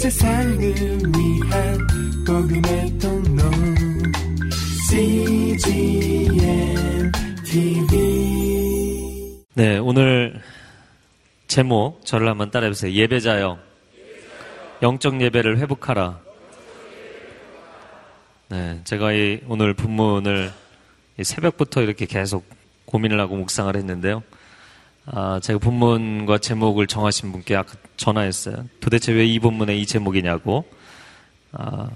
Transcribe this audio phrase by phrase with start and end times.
[0.00, 1.78] 세상을 위한
[2.26, 3.42] 복음의 통로
[4.88, 6.32] CGM
[7.44, 10.40] TV 네, 오늘
[11.48, 12.92] 제목 저를 한번 따라해보세요.
[12.92, 13.58] 예배자여,
[14.80, 16.18] 영적 예배를 회복하라.
[18.48, 20.50] 네, 제가 이 오늘 본문을
[21.18, 22.48] 이 새벽부터 이렇게 계속
[22.86, 24.22] 고민을 하고 묵상을 했는데요.
[25.12, 28.66] 아, 제가 본문과 제목을 정하신 분께 아까 전화했어요.
[28.78, 30.64] 도대체 왜 이 본문에 이 제목이냐고.
[31.50, 31.90] 아,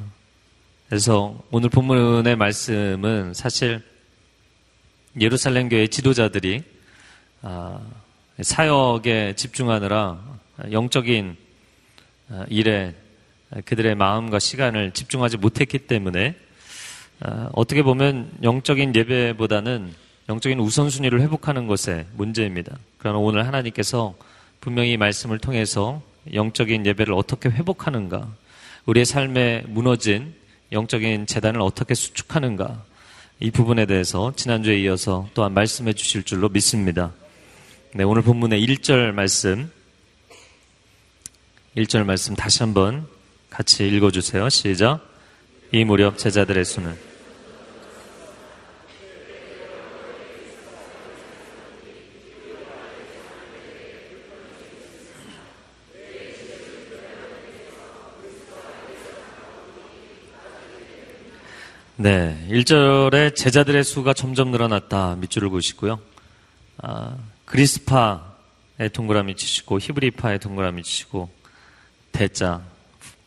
[0.88, 3.82] 그래서 오늘 본문의 말씀은 사실
[5.20, 6.64] 예루살렘 교회 지도자들이
[7.42, 7.80] 아,
[8.42, 10.20] 사역에 집중하느라
[10.72, 11.36] 영적인
[12.30, 12.96] 아, 일에
[13.64, 16.34] 그들의 마음과 시간을 집중하지 못했기 때문에
[17.20, 19.94] 아, 어떻게 보면 영적인 예배보다는
[20.28, 22.76] 영적인 우선순위를 회복하는 것에 문제입니다.
[23.04, 24.14] 그러나 오늘 하나님께서
[24.60, 26.00] 분명히 말씀을 통해서
[26.32, 28.26] 영적인 예배를 어떻게 회복하는가,
[28.86, 30.32] 우리의 삶에 무너진
[30.72, 32.82] 영적인 재단을 어떻게 수축하는가,
[33.40, 37.12] 이 부분에 대해서 지난주에 이어서 또한 말씀해 주실 줄로 믿습니다.
[37.92, 39.70] 네, 오늘 본문의 1절 말씀,
[41.76, 43.06] 1절 말씀 다시 한번
[43.50, 44.48] 같이 읽어주세요.
[44.48, 45.06] 시작.
[45.72, 47.13] 이 무렵 제자들의 수는
[61.96, 65.14] 네, 1절에 제자들의 수가 점점 늘어났다.
[65.20, 66.00] 밑줄을 그으시고요.
[66.78, 71.30] 아, 그리스파의 동그라미 치시고 히브리파의 동그라미 치시고
[72.10, 72.62] 대자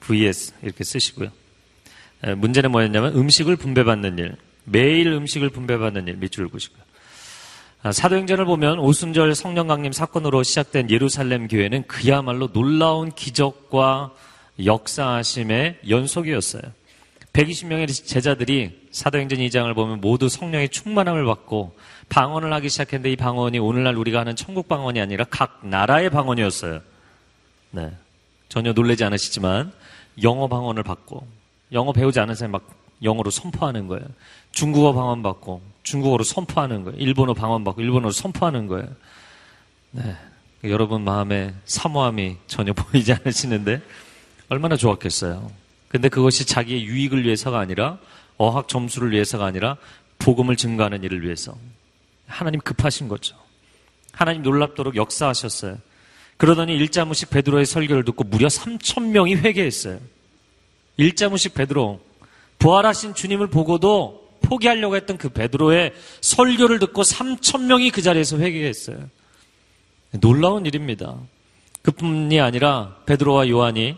[0.02, 1.30] vs 이렇게 쓰시고요.
[2.26, 6.84] 에, 문제는 뭐였냐면 음식을 분배받는 일, 매일 음식을 분배받는 일 밑줄을 그으시고요.
[7.84, 14.14] 아, 사도행전을 보면 오순절 성령 강림 사건으로 시작된 예루살렘 교회는 그야말로 놀라운 기적과
[14.66, 16.64] 역사하심의 연속이었어요.
[17.38, 21.78] 120명의 제자들이 사도행전 2장을 보면 모두 성령의 충만함을 받고
[22.10, 26.82] 방언을 하기 시작했는데 이 방언이 오늘날 우리가 하는 천국 방언이 아니라 각 나라의 방언이었어요.
[27.72, 27.92] 네.
[28.50, 29.72] 전혀 놀라지 않으시지만
[30.24, 31.28] 영어 방언을 받고
[31.74, 32.68] 영어 배우지 않은 사람이 막
[33.04, 34.04] 영어로 선포하는 거예요.
[34.52, 36.98] 중국어 방언 받고 중국어로 선포하는 거예요.
[36.98, 38.88] 일본어 방언 받고 일본어로 선포하는 거예요.
[39.92, 40.16] 네.
[40.64, 43.80] 여러분 마음에 사모함이 전혀 보이지 않으시는데
[44.50, 45.67] 얼마나 좋았겠어요.
[45.88, 47.98] 근데 그것이 자기의 유익을 위해서가 아니라
[48.38, 49.78] 어학 점수를 위해서가 아니라
[50.20, 51.58] 복음을 증거하는 일을 위해서
[52.28, 53.36] 하나님 급하신 거죠.
[54.12, 55.78] 하나님 놀랍도록 역사하셨어요.
[56.38, 60.00] 그러더니 일자무식 베드로의 설교를 듣고 무려 3천 명이 회개했어요.
[60.98, 62.00] 일자무식 베드로
[62.60, 69.10] 부활하신 주님을 보고도 포기하려고 했던 그 베드로의 설교를 듣고 3천 명이 그 자리에서 회개했어요.
[70.20, 71.18] 놀라운 일입니다.
[71.82, 73.98] 그뿐이 아니라 베드로와 요한이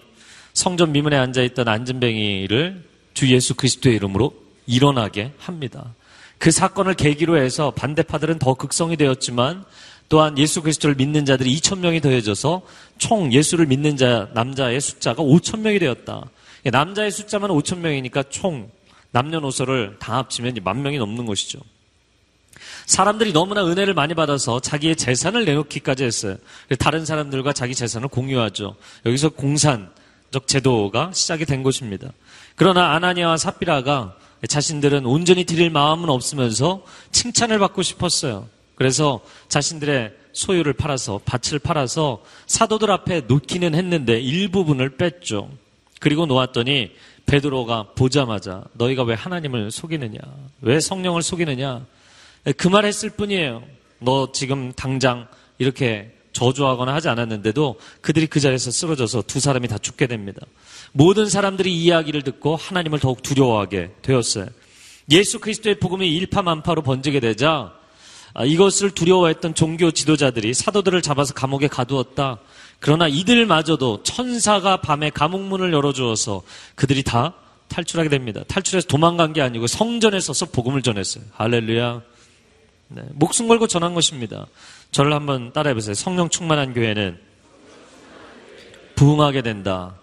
[0.59, 2.83] 성전 미문에 앉아 있던 안전뱅이를
[3.13, 4.33] 주 예수 그리스도의 이름으로
[4.67, 5.95] 일어나게 합니다.
[6.37, 9.63] 그 사건을 계기로 해서 반대파들은 더 극성이 되었지만
[10.09, 12.63] 또한 예수 그리스도를 믿는 자들이 2천 명이 더해져서
[12.97, 16.25] 총 예수를 믿는 자 남자의 숫자가 5천 명이 되었다.
[16.65, 18.69] 남자의 숫자만 5천 명이니까 총
[19.11, 21.59] 남녀노소를 다 합치면 만 명이 넘는 것이죠.
[22.85, 26.35] 사람들이 너무나 은혜를 많이 받아서 자기의 재산을 내놓기까지 했어요.
[26.79, 28.75] 다른 사람들과 자기 재산을 공유하죠.
[29.05, 29.89] 여기서 공산
[30.31, 32.11] 적 제도가 시작이 된 것입니다.
[32.55, 34.15] 그러나 아나니아와 삽비라가
[34.47, 38.47] 자신들은 온전히 드릴 마음은 없으면서 칭찬을 받고 싶었어요.
[38.75, 45.49] 그래서 자신들의 소유를 팔아서 밭을 팔아서 사도들 앞에 놓기는 했는데 일부분을 뺐죠.
[45.99, 46.91] 그리고 놓았더니
[47.25, 50.19] 베드로가 보자마자 너희가 왜 하나님을 속이느냐?
[50.61, 51.85] 왜 성령을 속이느냐?
[52.57, 53.63] 그 말 했을 뿐이에요.
[53.99, 60.07] 너 지금 당장 이렇게 저주하거나 하지 않았는데도 그들이 그 자리에서 쓰러져서 두 사람이 다 죽게
[60.07, 60.41] 됩니다.
[60.93, 64.47] 모든 사람들이 이 이야기를 듣고 하나님을 더욱 두려워하게 되었어요.
[65.11, 67.73] 예수 그리스도의 복음이 일파만파로 번지게 되자
[68.33, 72.39] 아, 이것을 두려워했던 종교 지도자들이 사도들을 잡아서 감옥에 가두었다.
[72.79, 76.43] 그러나 이들마저도 천사가 밤에 감옥문을 열어주어서
[76.75, 77.33] 그들이 다
[77.67, 78.43] 탈출하게 됩니다.
[78.47, 81.23] 탈출해서 도망간 게 아니고 성전에 서서 복음을 전했어요.
[81.33, 82.01] 할렐루야.
[82.91, 84.47] 네, 목숨 걸고 전한 것입니다.
[84.91, 85.93] 저를 한번 따라해 보세요.
[85.93, 87.19] 성령 충만한 교회는
[88.95, 89.95] 부흥하게 된다.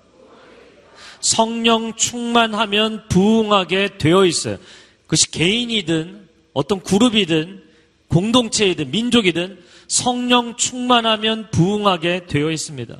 [1.21, 4.59] 성령 충만하면 부흥하게 되어 있어요.
[5.03, 7.63] 그것이 개인이든 어떤 그룹이든
[8.09, 12.97] 공동체이든 민족이든 성령 충만하면 부흥하게 되어 있습니다.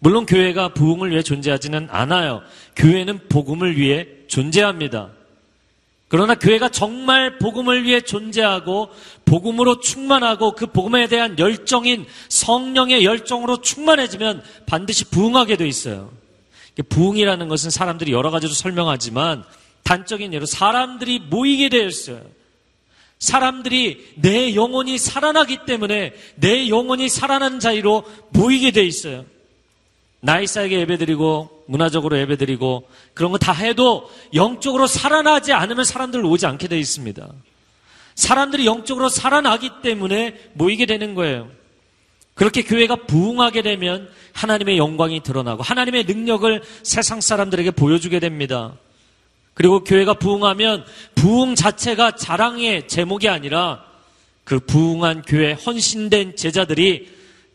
[0.00, 2.42] 물론 교회가 부흥을 위해 존재하지는 않아요.
[2.76, 5.10] 교회는 복음을 위해 존재합니다.
[6.10, 8.90] 그러나 교회가 정말 복음을 위해 존재하고
[9.24, 16.10] 복음으로 충만하고 그 복음에 대한 열정인 성령의 열정으로 충만해지면 반드시 부흥하게 돼 있어요.
[16.88, 19.44] 부흥이라는 것은 사람들이 여러 가지로 설명하지만
[19.84, 22.22] 단적인 예로 사람들이 모이게 되었어요.
[23.20, 29.24] 사람들이 내 영혼이 살아나기 때문에 내 영혼이 살아난 자리로 모이게 돼 있어요.
[30.20, 36.68] 나이 쌓이게 예배드리고 문화적으로 예배드리고 그런 거 다 해도 영적으로 살아나지 않으면 사람들 오지 않게
[36.68, 37.28] 돼 있습니다.
[38.14, 41.48] 사람들이 영적으로 살아나기 때문에 모이게 되는 거예요.
[42.34, 48.74] 그렇게 교회가 부흥하게 되면 하나님의 영광이 드러나고 하나님의 능력을 세상 사람들에게 보여주게 됩니다.
[49.54, 50.84] 그리고 교회가 부흥하면
[51.14, 53.84] 부흥 자체가 자랑의 제목이 아니라
[54.44, 57.08] 그 부흥한 교회 헌신된 제자들이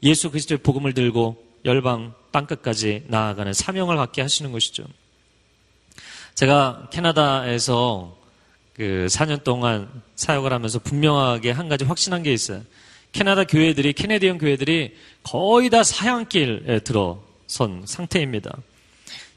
[0.04, 4.84] 예수 그리스도의 복음을 들고 열방 땅끝까지 나아가는 사명을 갖게 하시는 것이죠.
[6.34, 8.18] 제가 캐나다에서
[8.74, 12.62] 그 4년 동안 사역을 하면서 분명하게 한 가지 확신한 게 있어요.
[13.14, 18.52] 캐나다 교회들이, Canadian 교회들이 거의 다 사양길에 들어선 상태입니다.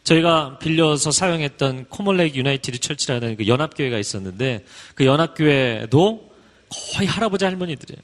[0.02, 4.64] 저희가 빌려서 사용했던 코멀렉 United Church라는 그 연합교회가 있었는데
[4.96, 6.32] 그 연합교회도
[6.68, 8.02] 거의 할아버지 할머니들이에요.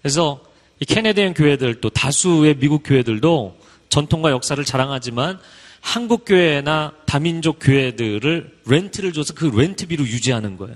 [0.00, 0.42] 그래서
[0.80, 3.60] 이 Canadian 교회들 또 다수의 미국 교회들도
[3.92, 5.38] 전통과 역사를 자랑하지만
[5.82, 10.74] 한국 교회나 다민족 교회들을 렌트를 줘서 그 렌트비로 유지하는 거예요.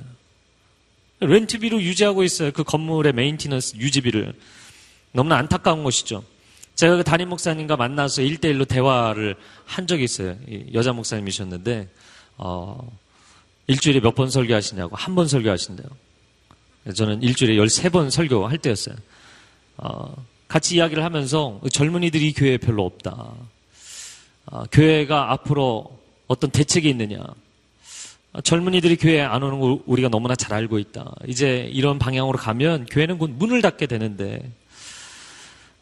[1.20, 2.50] 렌트비로 유지하고 있어요.
[2.52, 4.34] 그 건물의 메인티너스 유지비를.
[5.12, 6.24] 너무나 안타까운 것이죠.
[6.74, 9.34] 제가 그 담임 목사님과 만나서 1대1로 대화를
[9.64, 10.36] 한 적이 있어요.
[10.74, 11.88] 여자 목사님이셨는데,
[12.36, 12.92] 어,
[13.66, 15.88] 일주일에 몇 번 설교하시냐고, 한 번 설교하신대요.
[16.94, 18.94] 저는 일주일에 13번 설교할 때였어요.
[19.78, 20.14] 어,
[20.48, 23.32] 같이 이야기를 하면서 젊은이들이 교회에 별로 없다.
[24.46, 25.98] 어, 교회가 앞으로
[26.28, 27.18] 어떤 대책이 있느냐.
[28.32, 31.12] 어, 젊은이들이 교회에 안 오는 걸 우리가 너무나 잘 알고 있다.
[31.26, 34.40] 이제 이런 방향으로 가면 교회는 곧 문을 닫게 되는데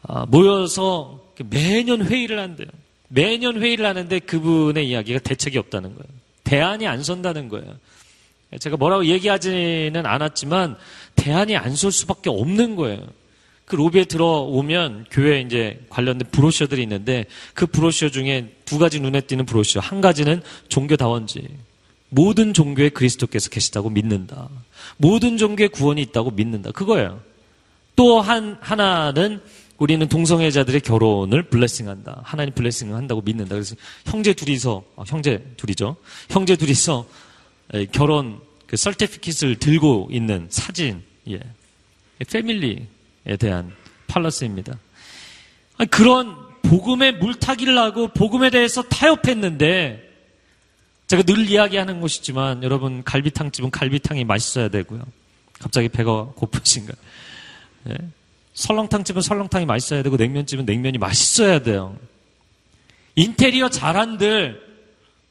[0.03, 1.19] 아, 모여서
[1.49, 2.67] 매년 회의를 한대요.
[3.07, 6.07] 매년 회의를 하는데 그분의 이야기가 대책이 없다는 거예요.
[6.43, 7.75] 대안이 안 선다는 거예요.
[8.59, 10.77] 제가 뭐라고 얘기하지는 않았지만
[11.15, 13.05] 대안이 안 설 수밖에 없는 거예요.
[13.65, 19.45] 그 로비에 들어오면 교회 이제 관련된 브로셔들이 있는데 그 브로셔 중에 두 가지 눈에 띄는
[19.45, 19.79] 브로셔.
[19.79, 21.47] 한 가지는 종교다원지.
[22.09, 24.49] 모든 종교에 그리스도께서 계시다고 믿는다.
[24.97, 26.71] 모든 종교에 구원이 있다고 믿는다.
[26.71, 27.21] 그거예요.
[27.95, 29.41] 또 한, 하나는
[29.77, 32.21] 우리는 동성애자들의 결혼을 블레싱한다.
[32.23, 33.55] 하나님 블레싱을 한다고 믿는다.
[33.55, 33.75] 그래서
[34.05, 35.97] 형제 둘이서, 아, 형제 둘이죠.
[36.29, 37.05] 형제 둘이서
[37.91, 41.39] 결혼 그 설티피킷을 들고 있는 사진, 예.
[42.29, 42.87] 패밀리에
[43.37, 43.73] 대한
[44.07, 44.77] 팔러스입니다.
[45.89, 50.03] 그런 복음의 물타기를 하고 복음에 대해서 타협했는데
[51.07, 55.03] 제가 늘 이야기하는 것이지만 여러분 갈비탕집은 갈비탕이 맛있어야 되고요.
[55.59, 56.93] 갑자기 배가 고프신가?
[57.89, 57.95] 예.
[58.53, 61.97] 설렁탕집은 설렁탕이 맛있어야 되고 냉면집은 냉면이 맛있어야 돼요.
[63.15, 64.61] 인테리어 잘한들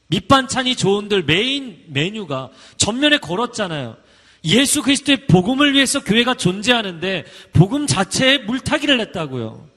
[0.07, 3.97] 밑반찬이 좋은들 메인 메뉴가 전면에 걸었잖아요.
[4.45, 9.67] 예수 그리스도의 복음을 위해서 교회가 존재하는데 복음 자체에 물타기를 했다고요.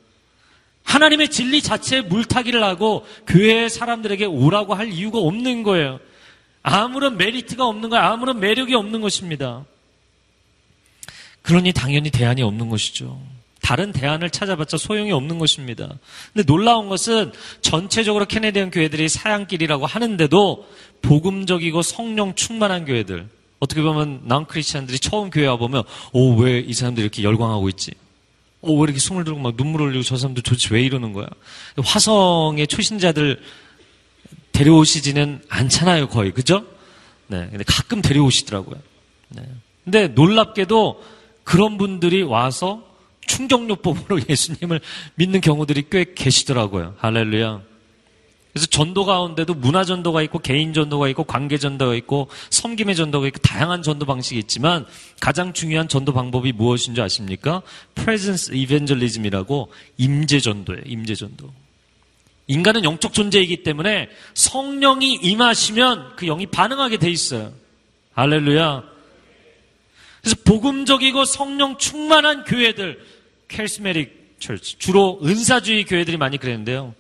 [0.83, 6.01] 하나님의 진리 자체에 물타기를 하고 교회 사람들에게 오라고 할 이유가 없는 거예요.
[6.63, 8.05] 아무런 메리트가 없는 거예요.
[8.05, 9.65] 아무런 매력이 없는 것입니다.
[11.43, 13.21] 그러니 당연히 대안이 없는 것이죠.
[13.61, 15.89] 다른 대안을 찾아봤자 소용이 없는 것입니다.
[16.33, 20.67] 근데 놀라운 것은 전체적으로 캐네디언 교회들이 사양길이라고 하는데도
[21.03, 23.29] 복음적이고 성령 충만한 교회들.
[23.61, 27.93] 어떻게 보면 난 크리스찬들이 처음 교회 와보면, 오, 왜 이 사람들이 이렇게 열광하고 있지?
[28.61, 31.27] 오, 왜 이렇게 숨을 들고 막 눈물 흘리고 저 사람들 도대체 왜 이러는 거야?
[31.83, 33.41] 화성의 초신자들
[34.53, 36.33] 데려오시지는 않잖아요, 거의.
[36.33, 36.65] 그죠?
[37.29, 37.47] 네.
[37.51, 38.77] 근데 가끔 데려오시더라고요.
[39.31, 39.43] 네.
[39.85, 41.03] 근데 놀랍게도
[41.45, 42.83] 그런 분들이 와서
[43.27, 44.81] 충격요법으로 예수님을
[45.15, 46.95] 믿는 경우들이 꽤 계시더라고요.
[46.99, 47.63] 할렐루야.
[48.59, 53.39] 그래서 전도 가운데도 문화 전도가 있고 개인 전도가 있고 관계 전도가 있고 섬김의 전도가 있고
[53.39, 54.85] 다양한 전도 방식이 있지만
[55.21, 57.63] 가장 중요한 전도 방법이 무엇인 줄 아십니까?
[57.95, 60.83] presence evangelism이라고 임재 전도예요.
[60.87, 61.53] 임재 전도.
[62.49, 67.53] 인간은 영적 존재이기 때문에 성령이 임하시면 그 영이 반응하게 돼 있어요.
[68.15, 68.83] 할렐루야.
[70.21, 72.99] 그래서 복음적이고 성령 충만한 교회들
[73.47, 76.95] 캐리스메릭 철치 주로 은사주의 교회들이 많이 그랬는데요.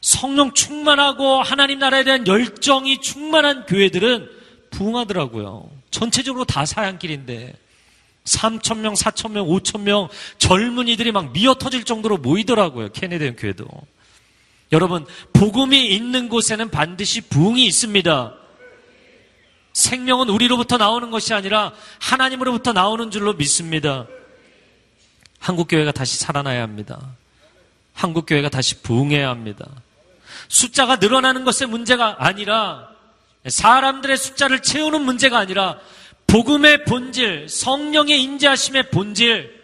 [0.00, 4.30] 성령 충만하고 하나님 나라에 대한 열정이 충만한 교회들은
[4.70, 5.70] 부흥하더라고요.
[5.90, 7.54] 전체적으로 다 사양길인데
[8.24, 12.92] 3천 명, 4천 명, 5천 명 젊은이들이 막 미어 터질 정도로 모이더라고요.
[12.92, 13.66] 캐네디언 교회도.
[14.72, 18.34] 여러분, 복음이 있는 곳에는 반드시 부흥이 있습니다.
[19.72, 24.06] 생명은 우리로부터 나오는 것이 아니라 하나님으로부터 나오는 줄로 믿습니다.
[25.38, 27.16] 한국 교회가 다시 살아나야 합니다.
[27.94, 29.66] 한국 교회가 다시 부흥해야 합니다.
[30.50, 32.90] 숫자가 늘어나는 것의 문제가 아니라
[33.48, 35.78] 사람들의 숫자를 채우는 문제가 아니라
[36.26, 39.60] 복음의 본질, 성령의 인자하심의 본질,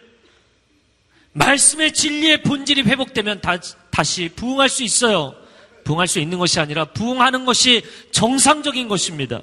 [1.33, 3.57] 말씀의 진리의 본질이 회복되면 다,
[3.91, 5.35] 다시 부흥할 수 있어요.
[5.83, 9.41] 부흥할 수 있는 것이 아니라 부흥하는 것이 정상적인 것입니다.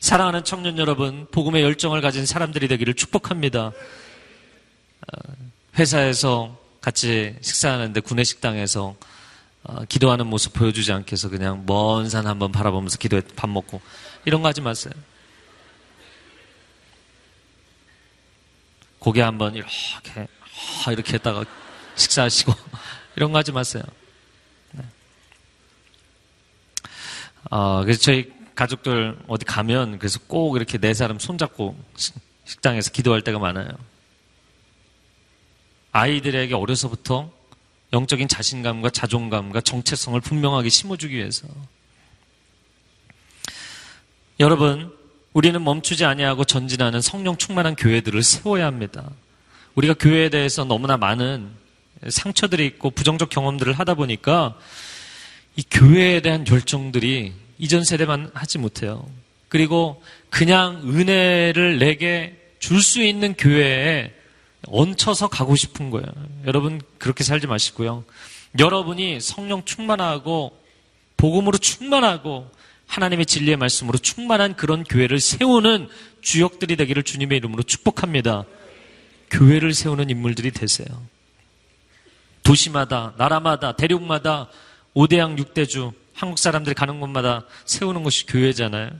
[0.00, 3.66] 사랑하는 청년 여러분, 복음의 열정을 가진 사람들이 되기를 축복합니다.
[3.66, 5.32] 어,
[5.78, 8.96] 회사에서 같이 식사하는데 구내 식당에서
[9.64, 13.80] 어, 기도하는 모습 보여주지 않게 해서 그냥 먼 산 한번 바라보면서 기도해 밥 먹고
[14.24, 14.92] 이런 거 하지 마세요.
[18.98, 20.28] 고개 한번 이렇게
[20.90, 21.44] 이렇게 했다가
[21.96, 22.52] 식사하시고
[23.16, 23.82] 이런 거 하지 마세요.
[24.72, 24.84] 네.
[27.50, 31.76] 어, 그래서 저희 가족들 어디 가면 그래서 꼭 이렇게 네 사람 손잡고
[32.44, 33.68] 식당에서 기도할 때가 많아요.
[35.92, 37.30] 아이들에게 어려서부터
[37.92, 41.46] 영적인 자신감과 자존감과 정체성을 분명하게 심어주기 위해서.
[44.40, 44.92] 여러분,
[45.32, 49.10] 우리는 멈추지 아니하고 전진하는 성령 충만한 교회들을 세워야 합니다.
[49.74, 51.50] 우리가 교회에 대해서 너무나 많은
[52.08, 54.58] 상처들이 있고 부정적 경험들을 하다 보니까
[55.56, 59.08] 이 교회에 대한 열정들이 이전 세대만 하지 못해요.
[59.48, 64.12] 그리고 그냥 은혜를 내게 줄 수 있는 교회에
[64.68, 66.06] 얹혀서 가고 싶은 거예요.
[66.46, 68.04] 여러분 그렇게 살지 마시고요.
[68.58, 70.58] 여러분이 성령 충만하고
[71.16, 72.50] 복음으로 충만하고
[72.86, 75.88] 하나님의 진리의 말씀으로 충만한 그런 교회를 세우는
[76.20, 78.44] 주역들이 되기를 주님의 이름으로 축복합니다.
[79.30, 80.86] 교회를 세우는 인물들이 되세요.
[82.42, 84.48] 도시마다, 나라마다, 대륙마다,
[84.94, 88.90] 오대양 육대주, 한국 사람들이 가는 곳마다 세우는 것이 교회잖아요.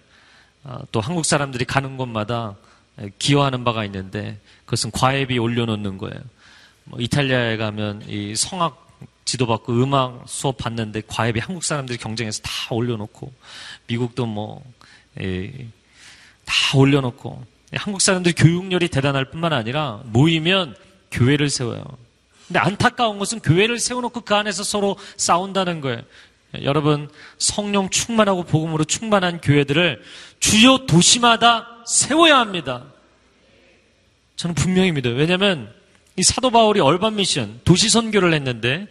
[0.65, 2.57] 아, 또 한국 사람들이 가는 곳마다
[3.19, 6.21] 기여하는 바가 있는데 그것은 과외비 올려놓는 거예요.
[6.85, 8.91] 뭐 이탈리아에 가면 이 성악
[9.25, 13.33] 지도받고 음악 수업 받는데 과외비 한국 사람들이 경쟁해서 다 올려놓고
[13.87, 14.63] 미국도 뭐
[16.45, 17.45] 다 올려놓고
[17.75, 20.77] 한국 사람들이 교육열이 대단할 뿐만 아니라 모이면
[21.11, 21.83] 교회를 세워요.
[22.47, 26.03] 근데 안타까운 것은 교회를 세워놓고 그 안에서 서로 싸운다는 거예요.
[26.63, 27.09] 여러분
[27.39, 30.03] 성령 충만하고 복음으로 충만한 교회들을
[30.39, 32.85] 주요 도시마다 세워야 합니다.
[34.37, 35.15] 저는 분명히 믿어요.
[35.15, 35.73] 왜냐하면
[36.17, 38.87] 이 사도 바울이 얼반 미션 도시 선교를 했는데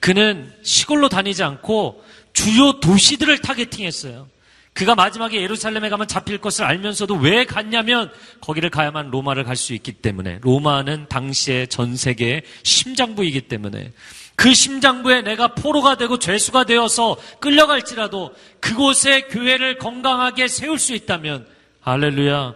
[0.00, 4.28] 그는 시골로 다니지 않고 주요 도시들을 타겟팅했어요.
[4.74, 8.10] 그가 마지막에 예루살렘에 가면 잡힐 것을 알면서도 왜 갔냐면
[8.40, 13.92] 거기를 가야만 로마를 갈 수 있기 때문에 로마는 당시의 전 세계의 심장부이기 때문에
[14.34, 21.46] 그 심장부에 내가 포로가 되고 죄수가 되어서 끌려갈지라도 그곳에 교회를 건강하게 세울 수 있다면
[21.82, 22.54] 할렐루야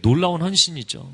[0.00, 1.12] 놀라운 헌신이죠.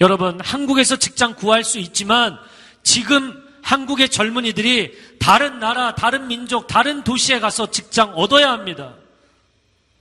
[0.00, 2.38] 여러분 한국에서 직장 구할 수 있지만
[2.82, 8.94] 지금 한국의 젊은이들이 다른 나라, 다른 민족, 다른 도시에 가서 직장 얻어야 합니다.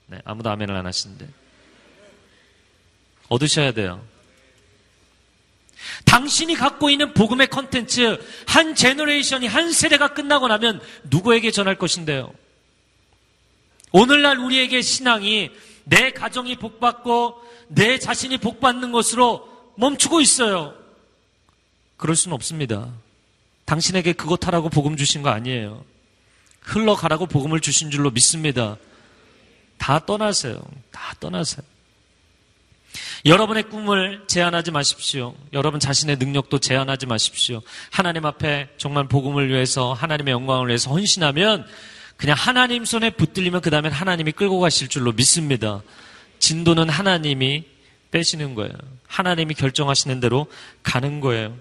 [0.08, 1.28] 네, 아무도 아멘을 안 하시는데.
[3.28, 4.04] 얻으셔야 돼요.
[6.06, 12.34] 당신이 갖고 있는 복음의 컨텐츠 한 generation이 한 세대가 끝나고 나면 누구에게 전할 것인데요?
[13.92, 15.52] 오늘날 우리에게 신앙이
[15.90, 20.74] 내 가정이 복받고 내 자신이 복받는 것으로 멈추고 있어요.
[21.98, 22.94] 그럴 수는 없습니다.
[23.66, 25.84] 당신에게 그것 하라고 복음 주신 거 아니에요.
[26.62, 28.78] 흘러가라고 복음을 주신 줄로 믿습니다.
[29.78, 30.62] 다 떠나세요.
[30.92, 31.64] 다 떠나세요.
[33.26, 35.36] 여러분의 꿈을 제한하지 마십시오.
[35.54, 37.62] 여러분 자신의 능력도 제한하지 마십시오.
[37.92, 41.68] 하나님 앞에 정말 복음을 위해서 하나님의 영광을 위해서 헌신하면
[42.20, 45.82] 그냥 하나님 손에 붙들리면 그 다음엔 하나님이 끌고 가실 줄로 믿습니다.
[46.40, 47.64] 진도는 하나님이
[48.12, 48.74] 빼시는 거예요.
[49.08, 50.48] 하나님이 결정하시는 대로
[50.84, 51.56] 가는 거예요.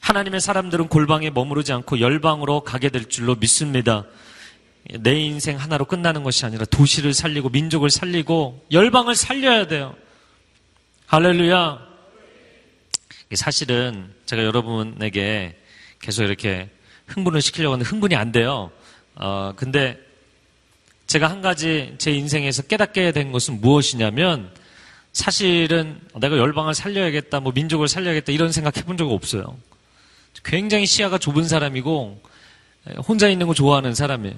[0.00, 4.06] 하나님의 사람들은 골방에 머무르지 않고 열방으로 가게 될 줄로 믿습니다.
[4.98, 9.94] 내 인생 하나로 끝나는 것이 아니라 도시를 살리고 민족을 살리고 열방을 살려야 돼요.
[11.04, 11.86] 할렐루야.
[13.34, 15.60] 사실은 제가 여러분에게
[16.00, 16.70] 계속 이렇게
[17.08, 18.70] 흥분을 시키려고 하는데 흥분이 안 돼요.
[19.16, 19.98] 어, 근데
[21.06, 24.50] 제가 한 가지 제 인생에서 깨닫게 된 것은 무엇이냐면
[25.12, 29.56] 사실은 내가 열방을 살려야겠다, 뭐 민족을 살려야겠다 이런 생각 해본 적 없어요.
[30.44, 32.20] 굉장히 시야가 좁은 사람이고
[33.08, 34.36] 혼자 있는 거 좋아하는 사람이에요.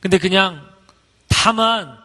[0.00, 0.68] 근데 그냥
[1.28, 1.98] 다만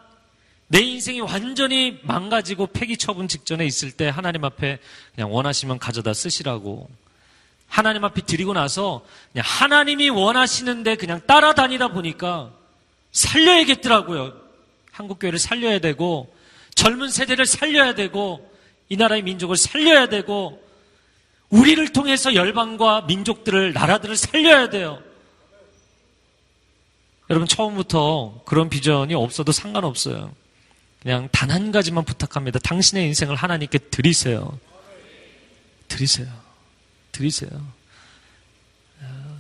[0.67, 4.79] 내 인생이 완전히 망가지고 폐기 처분 직전에 있을 때 하나님 앞에
[5.13, 6.89] 그냥 원하시면 가져다 쓰시라고
[7.75, 9.03] 하나님 앞에 드리고 나서
[9.33, 12.53] 그냥 하나님이 원하시는데 그냥 따라다니다 보니까
[13.11, 14.33] 살려야겠더라고요.
[14.93, 16.33] 한국교회를 살려야 되고
[16.73, 18.49] 젊은 세대를 살려야 되고
[18.87, 20.63] 이 나라의 민족을 살려야 되고
[21.49, 25.03] 우리를 통해서 열방과 민족들을, 나라들을 살려야 돼요.
[27.29, 30.33] 여러분, 처음부터 그런 비전이 없어도 상관없어요.
[31.01, 32.59] 그냥 단 한 가지만 부탁합니다.
[32.59, 34.57] 당신의 인생을 하나님께 드리세요.
[35.89, 36.44] 드리세요.
[37.15, 37.49] 드리세요.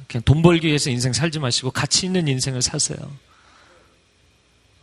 [0.07, 2.97] 그냥 돈 벌기 위해서 인생 살지 마시고 가치 있는 인생을 사세요.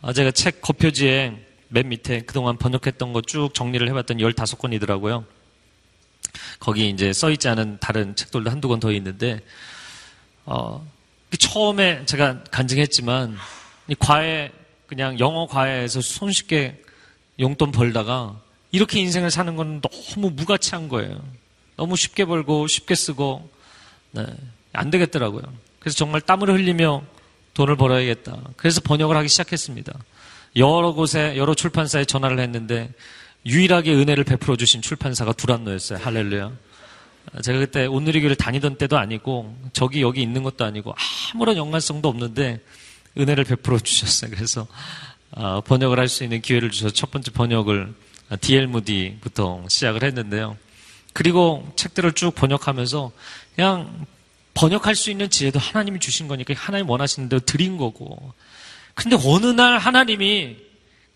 [0.01, 1.33] 아, 제가 책 겉표지에
[1.69, 5.25] 맨 밑에 그동안 번역했던 거 쭉 정리를 해봤더니 15권이더라고요.
[6.59, 9.39] 거기 이제 써있지 않은 다른 책들도 한두 권 더 있는데,
[10.45, 10.85] 어,
[11.39, 13.37] 처음에 제가 간증했지만,
[13.99, 14.51] 과외,
[14.87, 16.81] 그냥 영어 과외에서 손쉽게
[17.39, 18.39] 용돈 벌다가,
[18.71, 21.23] 이렇게 인생을 사는 건 너무 무가치한 거예요.
[21.75, 23.49] 너무 쉽게 벌고, 쉽게 쓰고,
[24.11, 24.25] 네,
[24.73, 25.41] 안 되겠더라고요.
[25.79, 27.03] 그래서 정말 땀을 흘리며
[27.53, 28.37] 돈을 벌어야겠다.
[28.57, 29.93] 그래서 번역을 하기 시작했습니다.
[30.55, 32.91] 여러 곳에, 여러 출판사에 전화를 했는데,
[33.45, 35.99] 유일하게 은혜를 베풀어 주신 출판사가 두란노였어요.
[35.99, 36.51] 할렐루야.
[37.41, 40.93] 제가 그때 온누리교를 다니던 때도 아니고 저기 여기 있는 것도 아니고
[41.33, 42.59] 아무런 연관성도 없는데
[43.17, 44.31] 은혜를 베풀어 주셨어요.
[44.31, 44.67] 그래서
[45.31, 47.93] 아, 번역을 할 수 있는 기회를 주셔서 첫 번째 번역을
[48.41, 50.57] 디엘 무디부터 시작을 했는데요.
[51.13, 53.11] 그리고 책들을 쭉 번역하면서
[53.55, 54.05] 그냥
[54.53, 58.33] 번역할 수 있는 지혜도 하나님이 주신 거니까 하나님 원하시는 대로 드린 거고.
[58.95, 60.57] 근데 어느 날 하나님이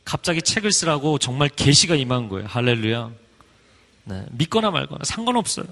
[0.06, 2.48] 갑자기 책을 쓰라고 정말 계시가 임한 거예요.
[2.48, 3.12] 할렐루야.
[4.06, 5.66] 네, 믿거나 말거나 상관없어요.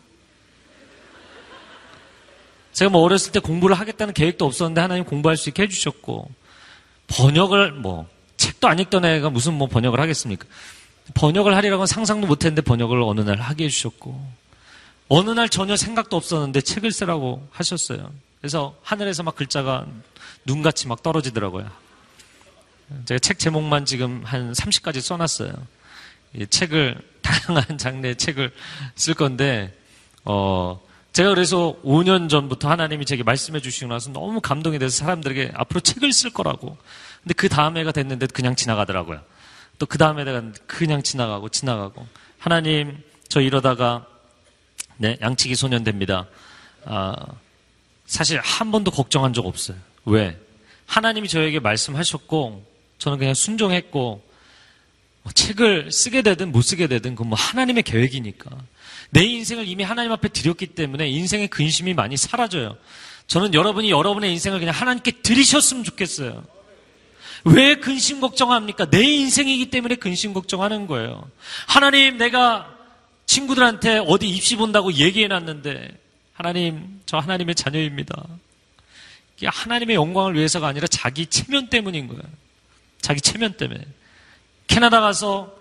[2.73, 6.29] 제가 뭐 어렸을 때 공부를 하겠다는 계획도 없었는데 하나님 공부할 수 있게 해주셨고
[7.07, 10.45] 번역을 뭐 책도 안 읽던 애가 무슨 뭐 번역을 하겠습니까?
[11.13, 14.45] 번역을 하리라고는 상상도 못했는데 번역을 어느 날 하게 해주셨고
[15.07, 18.11] 어느 날 전혀 생각도 없었는데 책을 쓰라고 하셨어요.
[18.41, 19.85] 그래서 하늘에서 막 글자가
[20.45, 21.69] 눈같이 막 떨어지더라고요.
[23.05, 25.53] 제가 책 제목만 지금 한 30가지 써놨어요.
[26.49, 28.51] 책을, 다양한 장르의 책을
[28.95, 29.75] 쓸 건데,
[30.23, 30.79] 어,
[31.13, 36.11] 제가 그래서 5년 전부터 하나님이 제게 말씀해 주시고 나서 너무 감동이 돼서 사람들에게 앞으로 책을
[36.11, 36.77] 쓸 거라고.
[37.23, 39.21] 근데 그 다음 해가 됐는데 그냥 지나가더라고요.
[39.77, 42.07] 또 그 다음 해가 그냥 지나가고 지나가고.
[42.37, 44.05] 하나님, 저 이러다가,
[44.97, 46.27] 네, 양치기 소년 됩니다.
[46.85, 47.15] 아,
[48.05, 49.77] 사실 한 번도 걱정한 적 없어요.
[50.05, 50.39] 왜?
[50.85, 52.63] 하나님이 저에게 말씀하셨고,
[52.97, 54.23] 저는 그냥 순종했고
[55.23, 58.51] 뭐 책을 쓰게 되든 못 쓰게 되든 그건 뭐 하나님의 계획이니까
[59.09, 62.77] 내 인생을 이미 하나님 앞에 드렸기 때문에 인생의 근심이 많이 사라져요.
[63.27, 66.43] 저는 여러분이 여러분의 인생을 그냥 하나님께 드리셨으면 좋겠어요.
[67.45, 68.89] 왜 근심 걱정합니까?
[68.89, 71.29] 내 인생이기 때문에 근심 걱정하는 거예요.
[71.67, 72.75] 하나님, 내가
[73.27, 75.89] 친구들한테 어디 입시 본다고 얘기해 놨는데,
[76.33, 78.23] 하나님, 저 하나님의 자녀입니다.
[79.37, 82.23] 이게 하나님의 영광을 위해서가 아니라 자기 체면 때문인 거예요.
[82.99, 83.85] 자기 체면 때문에.
[84.67, 85.55] 캐나다 가서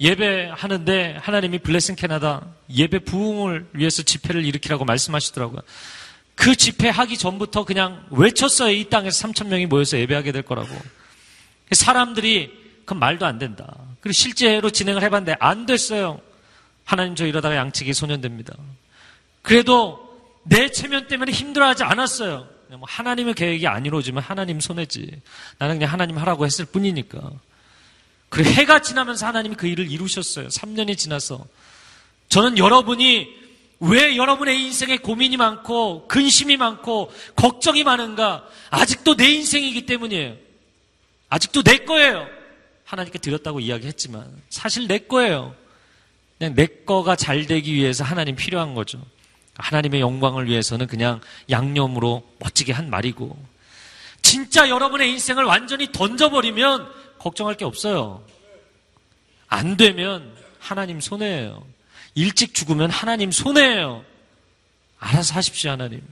[0.00, 5.60] 예배하는데 하나님이 블레싱 캐나다 예배 부흥을 위해서 집회를 일으키라고 말씀하시더라고요.
[6.34, 8.72] 그 집회 하기 전부터 그냥 외쳤어요.
[8.72, 10.68] 이 땅에서 3천 명이 모여서 예배하게 될 거라고.
[11.72, 12.52] 사람들이
[12.84, 13.74] 그 말도 안 된다.
[14.00, 16.20] 그리고 실제로 진행을 해봤는데 안 됐어요.
[16.84, 18.54] 하나님 저 이러다가 양치기 소년됩니다.
[19.42, 20.06] 그래도
[20.44, 22.48] 내 체면 때문에 힘들어하지 않았어요.
[22.70, 25.10] 뭐 하나님의 계획이 안 이루어지면 하나님 손해지.
[25.58, 27.20] 나는 그냥 하나님 하라고 했을 뿐이니까.
[28.28, 30.48] 그리고 해가 지나면서 하나님이 그 일을 이루셨어요.
[30.48, 31.44] 3년이 지나서.
[32.28, 33.28] 저는 여러분이
[33.80, 38.44] 왜 여러분의 인생에 고민이 많고 근심이 많고 걱정이 많은가?
[38.70, 40.45] 아직도 내 인생이기 때문이에요.
[41.28, 42.28] 아직도 내 거예요.
[42.84, 45.54] 하나님께 드렸다고 이야기했지만 사실 내 거예요.
[46.38, 49.02] 그냥 내 거가 잘 되기 위해서 하나님 필요한 거죠.
[49.54, 53.36] 하나님의 영광을 위해서는 그냥 양념으로 멋지게 한 말이고
[54.22, 58.22] 진짜 여러분의 인생을 완전히 던져버리면 걱정할 게 없어요.
[59.48, 61.66] 안 되면 하나님 손해예요.
[62.14, 64.04] 일찍 죽으면 하나님 손해예요.
[64.98, 66.02] 알아서 하십시오, 하나님.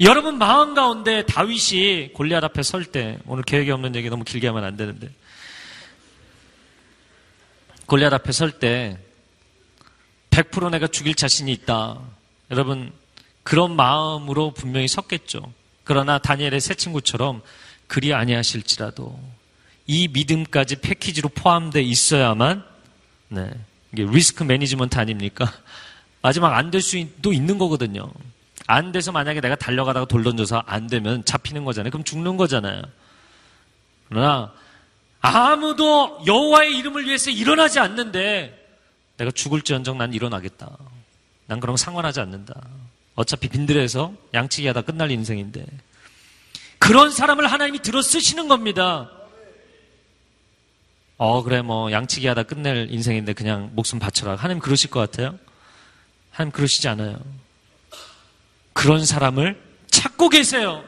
[0.00, 4.64] 여러분 마음 가운데 다윗이 골리앗 앞에 설 때 오늘 계획이 없는 얘기 너무 길게 하면
[4.64, 5.10] 안 되는데
[7.86, 8.98] 골리앗 앞에 설 때
[10.30, 11.98] 100% 내가 죽일 자신이 있다.
[12.52, 12.92] 여러분,
[13.42, 15.52] 그런 마음으로 분명히 섰겠죠.
[15.82, 17.42] 그러나 다니엘의 새 친구처럼
[17.88, 19.18] 그리 아니하실지라도
[19.88, 22.64] 이 믿음까지 패키지로 포함되어 있어야만
[23.28, 23.50] 네,
[23.92, 25.52] 이게 리스크 매니지먼트 아닙니까?
[26.22, 28.12] 마지막 안 될 수도 있는 거거든요.
[28.70, 31.90] 안 돼서 만약에 내가 달려가다가 돌 던져서 안 되면 잡히는 거잖아요.
[31.90, 32.82] 그럼 죽는 거잖아요.
[34.08, 34.52] 그러나
[35.20, 38.56] 아무도 여호와의 이름을 위해서 일어나지 않는데
[39.16, 40.70] 내가 죽을지언정 난 일어나겠다.
[41.46, 42.54] 난거 상관하지 않는다.
[43.16, 45.66] 어차피 빈들에서 양치기 하다 끝날 인생인데.
[46.78, 49.10] 그런 사람을 하나님이 들어 쓰시는 겁니다.
[51.18, 54.36] 어, 그래, 뭐, 양치기 하다 끝낼 인생인데 그냥 목숨 바쳐라.
[54.36, 55.38] 하나님 그러실 것 같아요?
[56.30, 57.18] 하나님 그러시지 않아요.
[58.80, 60.82] 그런 사람을 찾고 계세요.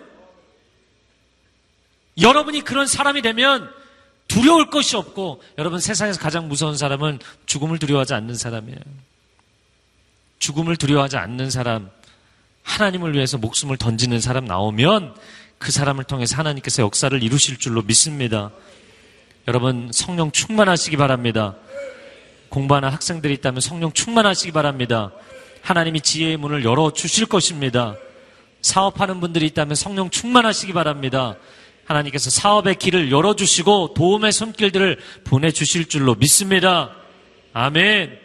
[2.18, 3.70] 여러분이 그런 사람이 되면
[4.28, 8.78] 두려울 것이 없고, 여러분 세상에서 가장 무서운 사람은 죽음을 두려워하지 않는 사람이에요.
[10.38, 11.90] 죽음을 두려워하지 않는 사람,
[12.62, 15.14] 하나님을 위해서 목숨을 던지는 사람 나오면
[15.58, 18.52] 그 사람을 통해서 하나님께서 역사를 이루실 줄로 믿습니다.
[19.48, 21.56] 여러분 성령 충만하시기 바랍니다.
[22.48, 25.12] 공부하는 학생들이 있다면 성령 충만하시기 바랍니다.
[25.62, 27.96] 하나님이 지혜의 문을 열어 주실 것입니다.
[28.60, 31.36] 사업하는 분들이 있다면 성령 충만하시기 바랍니다.
[31.84, 36.94] 하나님께서 사업의 길을 열어주시고 도움의 손길들을 보내주실 줄로 믿습니다.
[37.52, 38.18] 아멘.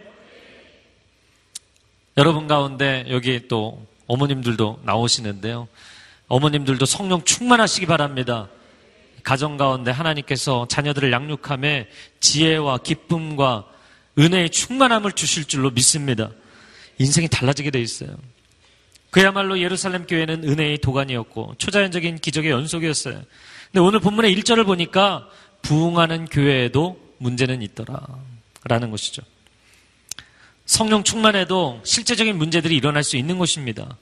[2.17, 5.67] 여러분 가운데 여기 또 어머님들도 나오시는데요.
[6.27, 8.49] 어머님들도 성령 충만하시기 바랍니다.
[9.23, 11.87] 가정 가운데 하나님께서 자녀들을 양육함에
[12.19, 13.65] 지혜와 기쁨과
[14.17, 16.29] 은혜의 충만함을 주실 줄로 믿습니다.
[16.99, 18.15] 인생이 달라지게 돼 있어요.
[19.09, 23.21] 그야말로 예루살렘 교회는 은혜의 도가니였고 초자연적인 기적의 연속이었어요.
[23.71, 25.29] 근데 오늘 본문의 1절을 보니까
[25.61, 28.05] 부흥하는 교회에도 문제는 있더라.
[28.63, 29.21] 라는 것이죠.
[30.65, 33.97] 성령 충만해도 실제적인 문제들이 일어날 수 있는 것입니다.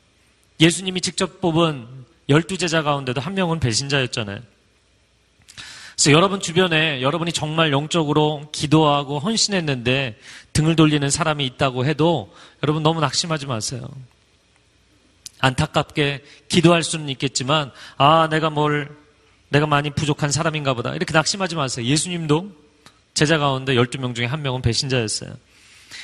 [0.60, 1.86] 예수님이 직접 뽑은
[2.29, 4.39] 열두 제자 가운데도 한 명은 배신자였잖아요.
[5.95, 10.17] 그래서 여러분 주변에 여러분이 정말 영적으로 기도하고 헌신했는데
[10.51, 13.88] 등을 돌리는 사람이 있다고 해도 여러분 너무 낙심하지 마세요.
[15.39, 18.89] 안타깝게 기도할 수는 있겠지만 아 내가 뭘
[19.49, 21.86] 내가 많이 부족한 사람인가 보다 이렇게 낙심하지 마세요.
[21.86, 22.51] 예수님도
[23.13, 25.34] 제자 가운데 12명 중에 한 명은 배신자였어요.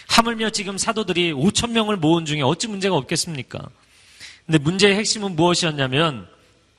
[0.08, 3.60] 하물며 지금 사도들이 5천 명을 모은 중에 어찌 문제가 없겠습니까?
[4.46, 6.28] 근데 문제의 핵심은 무엇이었냐면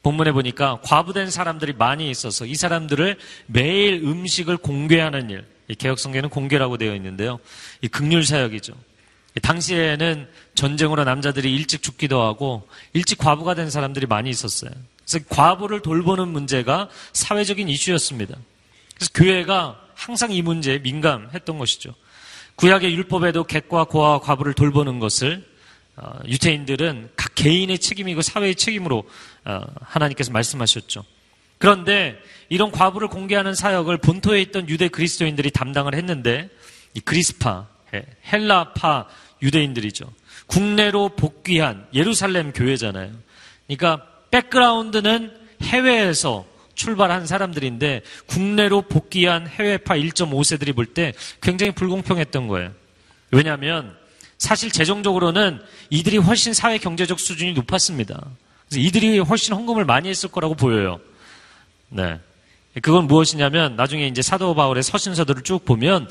[0.03, 5.45] 본문에 보니까 과부된 사람들이 많이 있어서 이 사람들을 매일 음식을 공개하는 일,
[5.79, 7.39] 개혁성계는 공개라고 되어 있는데요.
[7.81, 8.75] 이 극률 사역이죠.
[9.41, 14.71] 당시에는 전쟁으로 남자들이 일찍 죽기도 하고 일찍 과부가 된 사람들이 많이 있었어요.
[15.07, 18.37] 그래서 과부를 돌보는 문제가 사회적인 이슈였습니다.
[18.95, 21.95] 그래서 교회가 항상 이 문제에 민감했던 것이죠.
[22.57, 25.51] 구약의 율법에도 객과 고아와 과부를 돌보는 것을
[25.97, 29.05] 어, 유태인들은 각 개인의 책임이고 사회의 책임으로 어,
[29.45, 31.05] 하나님께서 말씀하셨죠.
[31.59, 36.51] 그런데 이런 과부를 공개하는 사역을 본토에 있던 유대 그리스도인들이 담당을 했는데
[36.95, 37.69] 이 그리스파,
[38.33, 39.07] 헬라파
[39.43, 40.13] 유대인들이죠.
[40.47, 43.13] 국내로 복귀한 예루살렘 교회잖아요.
[43.67, 52.73] 그러니까 백그라운드는 해외에서 출발한 사람들인데 국내로 복귀한 해외파 1.5세들이 볼 때 굉장히 불공평했던 거예요.
[53.31, 53.97] 왜냐하면
[54.37, 58.27] 사실 재정적으로는 이들이 훨씬 사회 경제적 수준이 높았습니다.
[58.73, 60.99] 그래서 이들이 훨씬 헌금을 많이 했을 거라고 보여요.
[61.91, 62.19] 네.
[62.81, 66.09] 그건 무엇이냐면 나중에 이제 사도 바울의 서신서들을 쭉 보면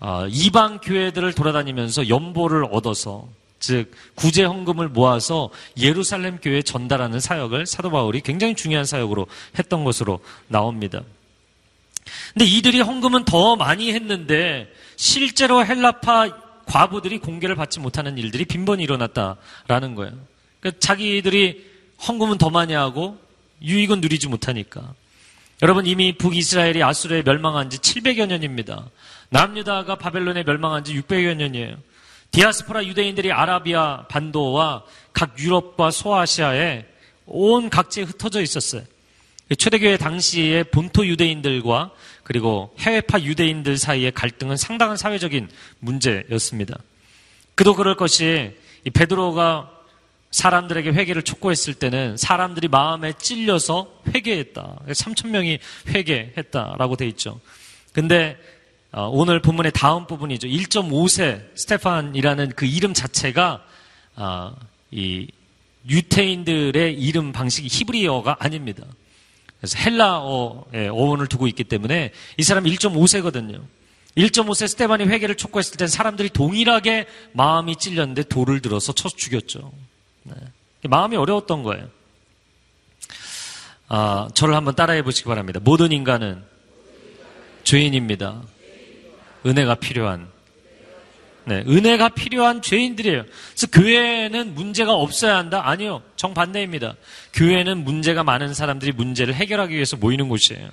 [0.00, 3.28] 어, 이방 교회들을 돌아다니면서 연보를 얻어서
[3.60, 10.18] 즉 구제 헌금을 모아서 예루살렘 교회에 전달하는 사역을 사도 바울이 굉장히 중요한 사역으로 했던 것으로
[10.48, 11.02] 나옵니다.
[12.32, 16.30] 근데 이들이 헌금은 더 많이 했는데 실제로 헬라파
[16.66, 20.14] 과부들이 공개를 받지 못하는 일들이 빈번히 일어났다라는 거예요.
[20.58, 21.71] 그러니까 자기들이
[22.06, 23.18] 헌금은 더 많이 하고
[23.62, 24.94] 유익은 누리지 못하니까.
[25.62, 28.90] 여러분 이미 북이스라엘이 아수르에 멸망한 지 700여 년입니다.
[29.30, 31.76] 남유다가 바벨론에 멸망한 지 600여 년이에요.
[32.32, 36.86] 디아스포라 유대인들이 아라비아 반도와 각 유럽과 소아시아에
[37.26, 38.82] 온 각지에 흩어져 있었어요.
[39.56, 41.92] 초대교회 당시에 본토 유대인들과
[42.24, 46.78] 그리고 해외파 유대인들 사이의 갈등은 상당한 사회적인 문제였습니다.
[47.54, 48.56] 그도 그럴 것이
[48.92, 49.70] 베드로가
[50.32, 54.80] 사람들에게 회개를 촉구했을 때는 사람들이 마음에 찔려서 회개했다.
[54.88, 57.40] 3천 명이 회개했다라고 돼 있죠.
[57.92, 58.36] 근데
[58.90, 60.48] 어, 오늘 본문의 다음 부분이죠.
[60.48, 63.64] 1.5세 스테판이라는 그 이름 자체가
[64.16, 64.54] 어,
[64.90, 65.28] 이
[65.88, 68.84] 유태인들의 이름 방식이 히브리어가 아닙니다.
[69.58, 73.62] 그래서 헬라어의 어원을 두고 있기 때문에 이 사람 1.5세거든요.
[74.16, 79.72] 1.5세 스테반이 회개를 촉구했을 때 사람들이 동일하게 마음이 찔렸는데 돌을 들어서 쳐 죽였죠.
[80.24, 80.34] 네.
[80.84, 81.88] 마음이 어려웠던 거예요.
[83.88, 85.60] 아, 저를 한번 따라해 보시기 바랍니다.
[85.62, 86.42] 모든 인간은
[87.64, 88.42] 죄인입니다.
[89.44, 90.30] 은혜가 필요한
[91.44, 93.24] 네, 은혜가 필요한 죄인들이에요.
[93.24, 95.62] 그래서 교회에는 문제가 없어야 한다?
[95.68, 96.02] 아니요.
[96.14, 96.94] 정반대입니다.
[97.32, 100.70] 교회는 문제가 많은 사람들이 문제를 해결하기 위해서 모이는 곳이에요.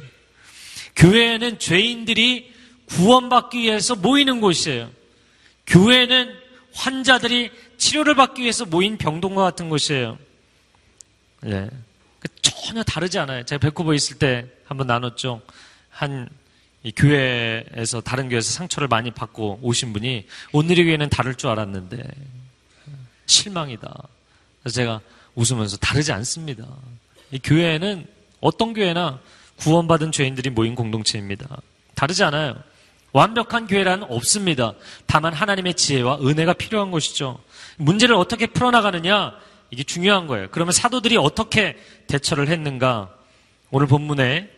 [0.95, 2.53] 교회에는 죄인들이
[2.85, 4.89] 구원받기 위해서 모이는 곳이에요.
[5.65, 6.38] 교회는
[6.79, 10.17] 환자들이 치료를 받기 위해서 모인 병동과 같은 곳이에요.
[11.41, 11.69] 네.
[12.41, 13.43] 전혀 다르지 않아요.
[13.43, 15.41] 제가 백호보 있을 때 한번 나눴죠.
[15.89, 16.27] 한이
[16.95, 22.01] 교회에서 다른 교회에서 상처를 많이 받고 오신 분이 오늘의 교회는 다를 줄 알았는데
[23.25, 23.93] 실망이다.
[24.63, 25.01] 그래서 제가
[25.35, 26.65] 웃으면서 다르지 않습니다.
[27.31, 28.07] 이 교회는
[28.39, 29.19] 어떤 교회나
[29.57, 31.61] 구원받은 죄인들이 모인 공동체입니다.
[31.95, 32.55] 다르지 않아요.
[33.11, 34.73] 완벽한 교회란 없습니다.
[35.05, 37.39] 다만 하나님의 지혜와 은혜가 필요한 것이죠.
[37.77, 39.33] 문제를 어떻게 풀어나가느냐
[39.71, 40.47] 이게 중요한 거예요.
[40.51, 43.13] 그러면 사도들이 어떻게 대처를 했는가?
[43.71, 44.49] 오늘 본문에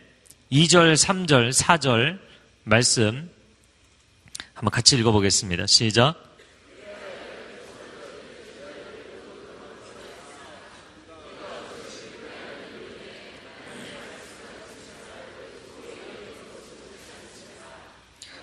[0.50, 2.18] 2절, 3절, 4절
[2.64, 3.30] 말씀
[4.54, 5.66] 한번 같이 읽어보겠습니다.
[5.66, 6.31] 시작.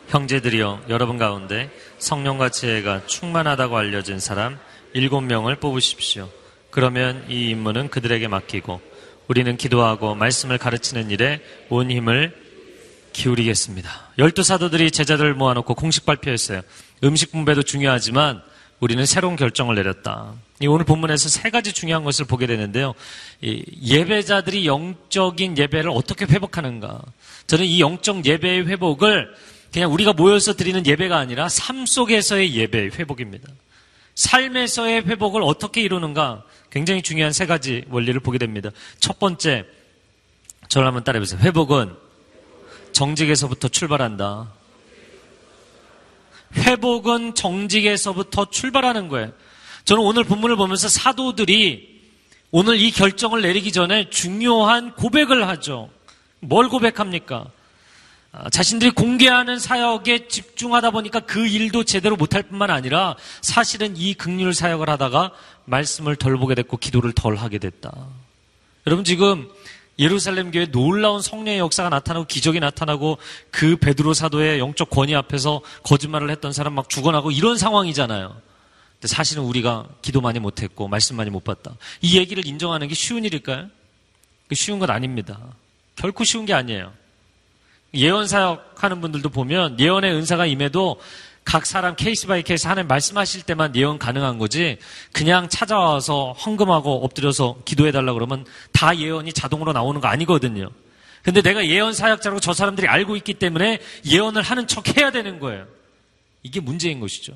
[0.09, 1.69] 형제들이여 여러분 가운데
[1.99, 4.57] 성령과 지혜가 충만하다고 알려진 사람
[4.93, 6.29] 일곱 명을 뽑으십시오.
[6.71, 8.81] 그러면 이 임무는 그들에게 맡기고
[9.27, 12.35] 우리는 기도하고 말씀을 가르치는 일에 온 힘을
[13.13, 14.13] 기울이겠습니다.
[14.17, 16.61] 열두 사도들이 제자들을 모아놓고 공식 발표했어요.
[17.03, 18.41] 음식 분배도 중요하지만
[18.79, 20.33] 우리는 새로운 결정을 내렸다.
[20.67, 22.95] 오늘 본문에서 세 가지 중요한 것을 보게 되는데요.
[23.43, 27.01] 예배자들이 영적인 예배를 어떻게 회복하는가.
[27.45, 29.29] 저는 이 영적 예배의 회복을
[29.71, 33.47] 그냥 우리가 모여서 드리는 예배가 아니라 삶 속에서의 예배의 회복입니다.
[34.15, 38.69] 삶에서의 회복을 어떻게 이루는가 굉장히 중요한 세 가지 원리를 보게 됩니다.
[38.99, 39.65] 첫 번째,
[40.67, 41.39] 저를 한번 따라해보세요.
[41.41, 41.95] 회복은
[42.91, 44.51] 정직에서부터 출발한다.
[46.55, 49.31] 회복은 정직에서부터 출발하는 거예요.
[49.85, 51.99] 저는 오늘 본문을 보면서 사도들이
[52.51, 55.89] 오늘 이 결정을 내리기 전에 중요한 고백을 하죠.
[56.39, 57.51] 뭘 고백합니까?
[58.31, 64.53] 아, 자신들이 공개하는 사역에 집중하다 보니까 그 일도 제대로 못할 뿐만 아니라 사실은 이 극률
[64.53, 65.31] 사역을 하다가
[65.65, 67.91] 말씀을 덜 보게 됐고 기도를 덜 하게 됐다.
[68.85, 69.49] 여러분 지금
[69.97, 73.17] 예루살렘 교회 놀라운 성령의 역사가 나타나고 기적이 나타나고
[73.51, 78.29] 그 베드로 사도의 영적 권위 앞에서 거짓말을 했던 사람 막 죽어나고 이런 상황이잖아요.
[78.93, 81.75] 근데 사실은 우리가 기도 많이 못했고 말씀 많이 못 봤다.
[82.01, 83.67] 이 얘기를 인정하는 게 쉬운 일일까요?
[84.53, 85.39] 쉬운 건 아닙니다.
[85.95, 86.93] 결코 쉬운 게 아니에요.
[87.93, 90.99] 예언 사역하는 분들도 보면 예언의 은사가 임해도
[91.43, 94.77] 각 사람 case by case 하나님 말씀하실 때만 예언 가능한 거지
[95.11, 100.69] 그냥 찾아와서 헌금하고 엎드려서 기도해 달라 그러면 다 예언이 자동으로 나오는 거 아니거든요.
[101.23, 105.65] 근데 내가 예언 사역자라고 저 사람들이 알고 있기 때문에 예언을 하는 척 해야 되는 거예요.
[106.43, 107.33] 이게 문제인 것이죠.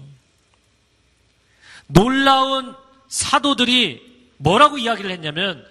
[1.88, 2.76] 놀라운
[3.08, 5.66] 사도들이 뭐라고 이야기를 했냐면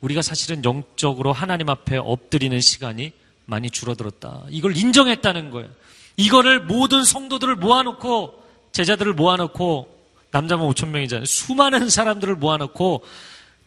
[0.00, 3.12] 우리가 사실은 영적으로 하나님 앞에 엎드리는 시간이
[3.46, 4.44] 많이 줄어들었다.
[4.50, 5.70] 이걸 인정했다는 거예요.
[6.16, 9.96] 이거를 모든 성도들을 모아놓고 제자들을 모아놓고
[10.30, 11.24] 남자만 5천 명이잖아요.
[11.24, 13.04] 수많은 사람들을 모아놓고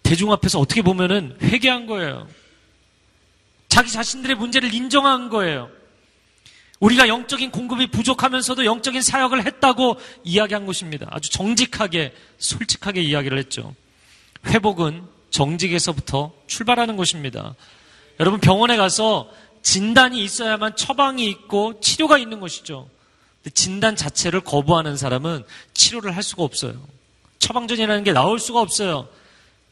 [0.04, 2.28] 대중 앞에서 어떻게 보면은 회개한 거예요.
[3.68, 5.70] 자기 자신들의 문제를 인정한 거예요.
[6.80, 11.08] 우리가 영적인 공급이 부족하면서도 영적인 사역을 했다고 이야기한 것입니다.
[11.10, 13.76] 아주 정직하게, 솔직하게 이야기를 했죠.
[14.46, 17.56] 회복은 정직에서부터 출발하는 것입니다.
[18.20, 19.30] 여러분 병원에 가서
[19.62, 22.90] 진단이 있어야만 처방이 있고 치료가 있는 것이죠.
[23.54, 25.44] 진단 자체를 거부하는 사람은
[25.74, 26.74] 치료를 할 수가 없어요.
[27.40, 29.08] 처방전이라는 게 나올 수가 없어요.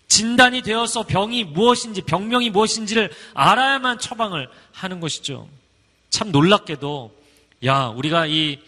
[0.08, 5.50] 진단이 되어서 병이 무엇인지, 병명이 무엇인지를 알아야만 처방을 하는 것이죠.
[6.10, 7.14] 참 놀랍게도,
[7.66, 8.60] 야, 우리가 이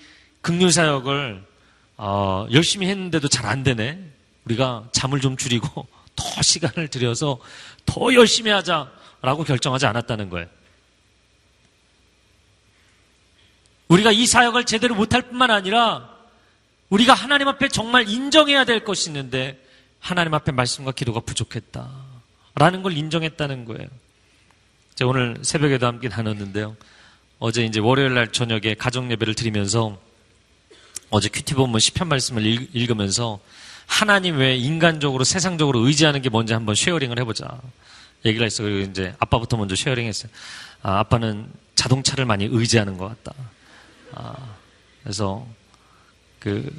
[0.42, 1.44] 극률사역을,
[1.98, 4.00] 어, 열심히 했는데도 잘 안 되네.
[4.46, 7.40] 우리가 잠을 좀 줄이고 더 시간을 들여서
[7.86, 10.48] 더 열심히 하자라고 결정하지 않았다는 거예요.
[13.90, 16.10] 우리가 이 사역을 제대로 못할 뿐만 아니라
[16.90, 19.64] 우리가 하나님 앞에 정말 인정해야 될 것이 있는데
[20.00, 21.90] 하나님 앞에 말씀과 기도가 부족했다.
[22.56, 23.88] 라는 걸 인정했다는 거예요.
[24.96, 26.76] 제가 오늘 새벽에도 함께 나눴는데요.
[27.40, 30.00] 어제 이제 월요일 날 저녁에 가정 예배를 드리면서
[31.10, 33.40] 어제 QT 본문 시편 말씀을 읽, 으면서
[33.88, 37.60] 하나님 외에 인간적으로 세상적으로 의지하는 게 뭔지 한번 sharing을 해보자.
[38.26, 38.68] 얘기를 했어요.
[38.68, 40.32] 그리고 이제 아빠부터 먼저 sharing 했어요.
[40.82, 43.34] 아, 아빠는 자동차를 많이 의지하는 것 같다.
[44.14, 44.36] 아,
[45.04, 45.46] 그래서
[46.40, 46.72] 그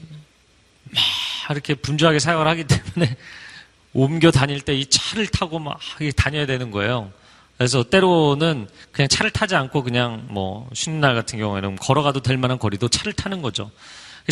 [0.92, 1.02] 막
[1.50, 3.16] 이렇게 분주하게 사용을 하기 때문에
[3.92, 5.80] 옮겨 다닐 때 이 차를 타고 막
[6.16, 7.12] 다녀야 되는 거예요.
[7.56, 12.58] 그래서 때로는 그냥 차를 타지 않고 그냥 뭐 쉬는 날 같은 경우에는 걸어가도 될 만한
[12.58, 13.70] 거리도 차를 타는 거죠.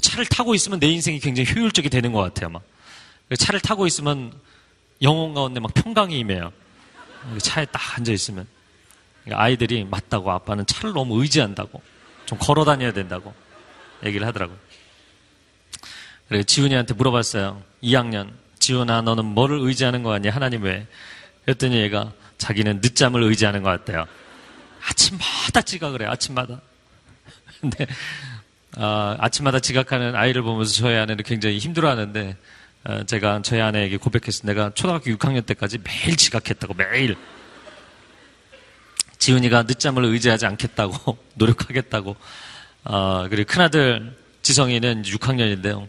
[0.01, 2.51] 차를 타고 있으면 내 인생이 굉장히 효율적이 되는 것 같아요.
[2.51, 2.63] 막
[3.37, 4.33] 차를 타고 있으면
[5.03, 6.53] 영혼 가운데 막 평강이 임해요.
[7.43, 8.47] 차에 딱 앉아 있으면
[9.31, 11.83] 아이들이 맞다고 아빠는 차를 너무 의지한다고.
[12.29, 13.35] 좀 걸어 다녀야 된다고
[14.05, 14.59] 얘기를 하더라고요.
[16.29, 17.63] 그래 지훈이한테 물어봤어요.
[17.83, 18.31] 2학년.
[18.59, 20.29] 지훈아, 너는 뭐를 의지하는 거 같니?
[20.29, 20.87] 하나님 왜?
[21.47, 24.07] 그랬더니 얘가 자기는 늦잠을 의지하는 것 같대요.
[24.91, 26.61] 아침마다 지각을 해, 아침마다.
[27.63, 27.87] 근데
[28.77, 32.37] 아, 아침마다 지각하는 아이를 보면서 저희 아내는 굉장히 힘들어하는데
[32.85, 34.53] 어, 제가 저희 아내에게 고백했어요.
[34.53, 37.17] 내가 초등학교 6학년 때까지 매일 지각했다고 매일.
[39.19, 42.17] 지훈이가 늦잠을 의지하지 않겠다고 노력하겠다고.
[42.85, 45.89] 어, 그리고 큰아들 지성이는 6학년인데요.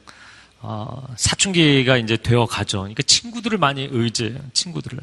[0.62, 2.80] 어, 사춘기가 이제 되어 가죠.
[2.80, 4.40] 그러니까 친구들을 많이 의지해요.
[4.54, 5.00] 친구들을.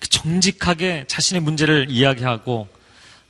[0.00, 2.68] 그 정직하게 자신의 문제를 이야기하고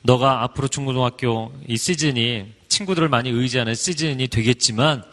[0.03, 5.05] 너가 앞으로 중고등학교 이 시즌이 친구들을 많이 의지하는 시즌이 되겠지만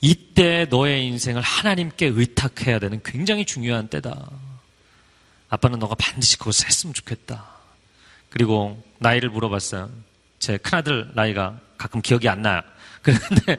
[0.00, 4.28] 이때 너의 인생을 하나님께 의탁해야 되는 굉장히 중요한 때다.
[5.48, 7.61] 아빠는 너가 반드시 그것을 했으면 좋겠다.
[8.32, 9.90] 그리고 나이를 물어봤어요.
[10.38, 12.62] 제 큰아들 나이가 가끔 기억이 안 나요.
[13.02, 13.58] 그런데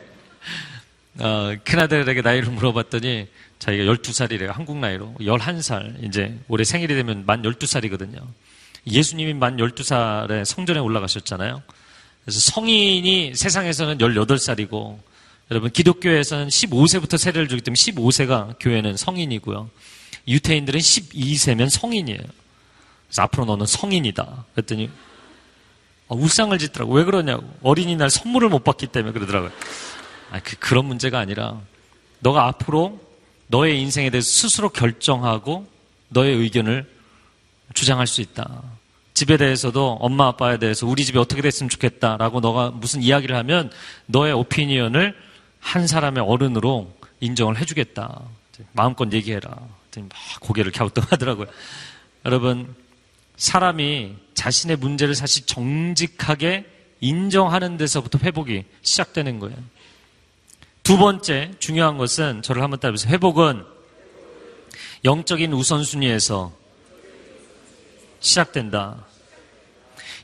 [1.20, 3.28] 어, 큰아들에게 나이를 물어봤더니
[3.60, 4.48] 자기가 12살이래요.
[4.48, 5.16] 한국 나이로.
[5.20, 6.04] 11살.
[6.04, 8.20] 이제 올해 생일이 되면 만 12살이거든요.
[8.88, 11.62] 예수님이 만 12살에 성전에 올라가셨잖아요.
[12.26, 15.00] 그래서 성인이 세상에서는 18살이고
[15.52, 19.70] 여러분 기독교에서는 15세부터 세례를 주기 때문에 15세가 교회는 성인이고요.
[20.28, 22.43] 유태인들은 12세면 성인이에요.
[23.13, 24.45] 그래서 앞으로 너는 성인이다.
[24.56, 24.89] 그랬더니
[26.08, 26.93] 어, 울상을 짓더라고.
[26.93, 27.47] 왜 그러냐고.
[27.62, 29.52] 어린이날 선물을 못 받기 때문에 그러더라고요.
[30.32, 31.62] 아, 그, 그런 문제가 아니라
[32.21, 32.99] 너가 앞으로
[33.47, 35.67] 너의 인생에 대해서 스스로 결정하고
[36.10, 36.91] 너의 의견을
[37.76, 38.63] 주장할 수 있다.
[39.13, 43.71] 집에 대해서도 엄마 아빠에 대해서 우리 집이 어떻게 됐으면 좋겠다라고 너가 무슨 이야기를 하면
[44.08, 45.15] 너의 오피니언을
[45.60, 48.21] 한 사람의 어른으로 인정을 해주겠다.
[48.71, 49.49] 마음껏 얘기해라.
[49.52, 51.45] 막 고개를 갸우뚱하더라고요.
[52.26, 52.73] 여러분
[53.38, 56.65] 사람이 자신의 문제를 사실 정직하게
[57.02, 59.58] 인정하는 데서부터 회복이 시작되는 거예요.
[60.84, 63.12] 두 번째 중요한 것은 저를 한번 따라해보세요.
[63.13, 63.63] 회복은
[65.06, 66.54] 영적인 우선순위에서
[68.19, 69.06] 시작된다.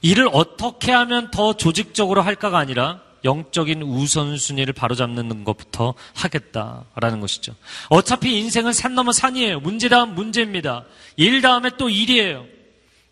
[0.01, 7.53] 일을 어떻게 하면 더 조직적으로 할까가 아니라 영적인 우선순위를 바로잡는 것부터 하겠다라는 것이죠.
[7.89, 9.59] 어차피 인생은 산 넘어 산이에요.
[9.59, 10.85] 문제 다음 문제입니다.
[11.17, 12.45] 일 다음에 또 일이에요.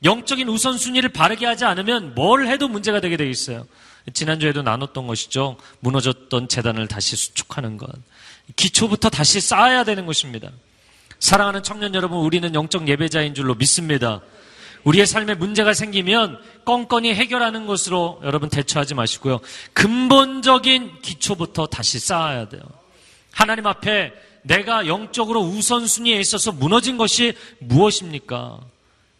[0.03, 3.65] 영적인 우선순위를 바르게 하지 않으면 뭘 해도 문제가 되게 되어 있어요.
[4.13, 5.57] 지난주에도 나눴던 것이죠.
[5.79, 7.89] 무너졌던 재단을 다시 수축하는 것.
[8.55, 10.49] 기초부터 다시 쌓아야 되는 것입니다.
[11.19, 14.21] 사랑하는 청년 여러분, 우리는 영적 예배자인 줄로 믿습니다.
[14.83, 19.39] 우리의 삶에 문제가 생기면 껌껌이 해결하는 것으로 여러분 대처하지 마시고요.
[19.73, 22.61] 근본적인 기초부터 다시 쌓아야 돼요.
[23.31, 28.59] 하나님 앞에 내가 영적으로 우선순위에 있어서 무너진 것이 무엇입니까?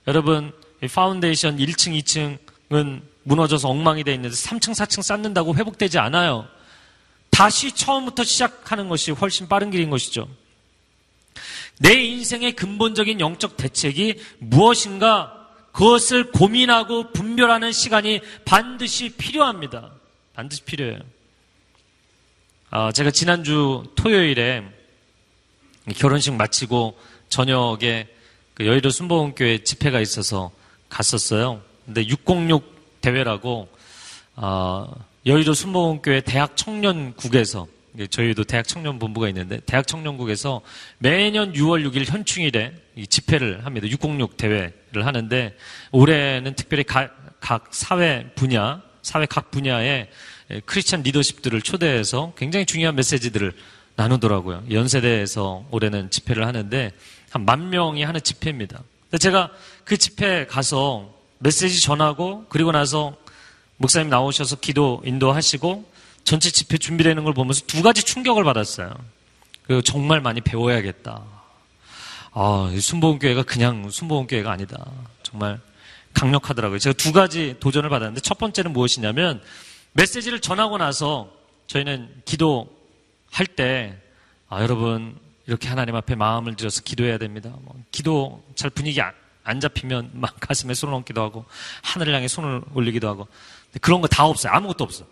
[0.08, 0.54] 여러분,
[0.86, 2.38] 파운데이션 1층,
[2.70, 6.48] 2층은 무너져서 엉망이 되어 있는데 3층, 4층 쌓는다고 회복되지 않아요.
[7.30, 10.28] 다시 처음부터 시작하는 것이 훨씬 빠른 길인 것이죠.
[11.80, 15.34] 내 인생의 근본적인 영적 대책이 무엇인가
[15.72, 19.92] 그것을 고민하고 분별하는 시간이 반드시 필요합니다.
[20.34, 21.00] 반드시 필요해요.
[22.70, 24.64] 아, 제가 지난주 토요일에
[25.96, 28.08] 결혼식 마치고 저녁에
[28.56, 30.52] 그 여의도 순복음교회 집회가 있어서
[30.90, 31.62] 갔었어요.
[31.86, 33.68] 근데 606 대회라고
[34.36, 34.88] 어,
[35.26, 37.68] 여의도 순복음교회 대학 청년국에서
[38.10, 40.62] 저희도 대학 청년 본부가 있는데 대학 청년국에서
[41.00, 42.74] 매년 6월 6일 현충일에
[43.10, 43.88] 집회를 합니다.
[43.88, 45.56] 606 대회를 하는데
[45.92, 50.10] 올해는 특별히 각, 각 사회 분야, 사회 각 분야의
[50.66, 53.54] 크리스천 리더십들을 초대해서 굉장히 중요한 메시지들을
[53.96, 54.64] 나누더라고요.
[54.70, 56.92] 연세대에서 올해는 집회를 하는데
[57.32, 58.84] 한 만 명이 하는 집회입니다.
[59.20, 59.52] 제가
[59.88, 63.16] 그 집회 가서 메시지 전하고 그리고 나서
[63.78, 65.90] 목사님 나오셔서 기도 인도하시고
[66.26, 68.94] 전체 집회 준비되는 걸 보면서 두 가지 충격을 받았어요.
[69.64, 71.24] 그 정말 많이 배워야겠다.
[72.34, 74.92] 아, 순복음교회가 그냥 순복음교회가 아니다.
[75.24, 75.62] 정말
[76.14, 76.80] 강력하더라고요.
[76.80, 79.42] 제가 두 가지 도전을 받았는데 첫 번째는 무엇이냐면
[79.94, 81.32] 메시지를 전하고 나서
[81.68, 83.98] 저희는 기도할 때
[84.50, 87.54] 아, 여러분 이렇게 하나님 앞에 마음을 들여서 기도해야 됩니다.
[87.62, 89.14] 뭐, 기도 잘 분위기 안,
[89.48, 91.46] 안 잡히면 막 가슴에 손을 얹기도 하고
[91.84, 93.28] 하늘을 향해 손을 올리기도 하고
[93.82, 94.54] 그런 거 다 없어요.
[94.54, 95.06] 아무것도 없어.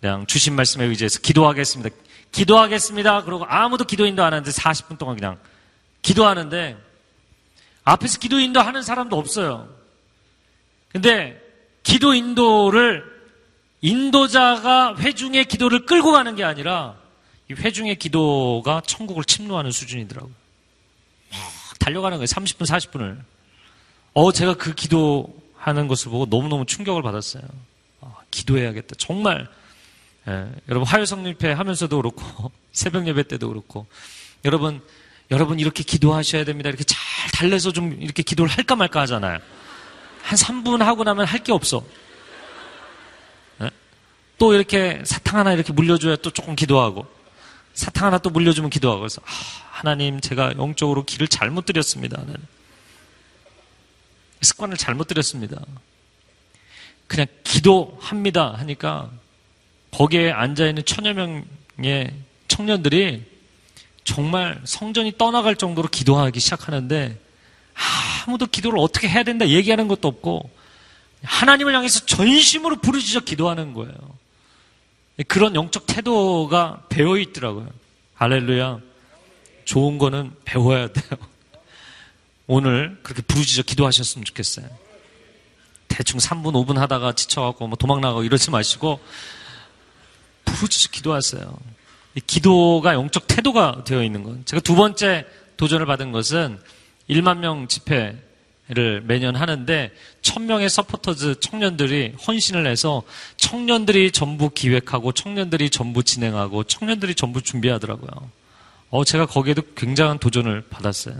[0.00, 1.94] 그냥 주신 말씀에 의지해서 기도하겠습니다.
[2.32, 3.22] 기도하겠습니다.
[3.24, 5.38] 그러고 아무도 기도 인도 안 하는데 40분 동안 그냥
[6.02, 6.76] 기도하는데
[7.84, 9.68] 앞에서 기도 인도 하는 사람도 없어요.
[10.90, 11.40] 근데
[11.82, 13.04] 기도 인도를
[13.80, 16.96] 인도자가 회중의 기도를 끌고 가는 게 아니라
[17.50, 20.32] 이 회중의 기도가 천국을 침노하는 수준이더라고요.
[21.78, 22.26] 달려가는 거예요.
[22.26, 23.18] 30분, 40분을.
[24.14, 27.42] 어, 제가 그 기도하는 것을 보고 너무너무 충격을 받았어요.
[28.00, 28.94] 아, 기도해야겠다.
[28.98, 29.48] 정말.
[30.28, 33.86] 예, 여러분, 화요성립회 하면서도 그렇고, 새벽 예배 때도 그렇고,
[34.44, 34.80] 여러분,
[35.30, 36.68] 여러분 이렇게 기도하셔야 됩니다.
[36.68, 36.98] 이렇게 잘
[37.32, 39.38] 달래서 좀 이렇게 기도를 할까 말까 하잖아요.
[40.22, 41.82] 한 3분 하고 나면 할 게 없어.
[44.36, 47.06] 또 이렇게 사탕 하나 이렇게 물려줘야 또 조금 기도하고
[47.74, 49.30] 사탕 하나 또 물려주면 기도하고 그래서 아,
[49.70, 51.66] 하나님 제가 영적으로 길을 잘못.
[51.68, 52.36] 하나님.
[54.40, 55.60] 습관을 잘못 들였습니다.
[57.06, 59.10] 그냥 기도합니다 하니까
[59.90, 62.14] 거기에 앉아 있는 천여 명의
[62.48, 63.24] 청년들이
[64.04, 67.18] 정말 성전이 떠나갈 정도로 기도하기 시작하는데
[68.26, 70.50] 아무도 기도를 어떻게 해야 된다 얘기하는 것도 없고
[71.22, 74.13] 하나님을 향해서 전심으로 부르짖어 기도하는 거예요.
[75.28, 77.68] 그런 영적 태도가 배어 있더라고요.
[78.14, 78.80] 할렐루야.
[79.64, 81.18] 좋은 거는 배워야 돼요.
[82.46, 84.66] 오늘 그렇게 부르짖어 기도하셨으면 좋겠어요.
[85.88, 89.00] 대충 3분, 5분 하다가 지쳐갖고 뭐 도망 나가고 이러지 마시고
[90.44, 91.56] 부르짖어 기도하세요.
[92.26, 94.44] 기도가 영적 태도가 되어 있는 건.
[94.44, 95.24] 제가 두 번째
[95.56, 96.60] 도전을 받은 것은
[97.08, 98.16] 1만 명 집회
[98.68, 99.92] 를 매년 하는데
[100.22, 103.02] 1000명의 서포터즈 청년들이 헌신을 해서
[103.36, 108.30] 청년들이 전부 기획하고 청년들이 전부 진행하고 청년들이 전부 준비하더라고요.
[108.88, 111.14] 어, 제가 거기에도 굉장한 도전을 받았어요.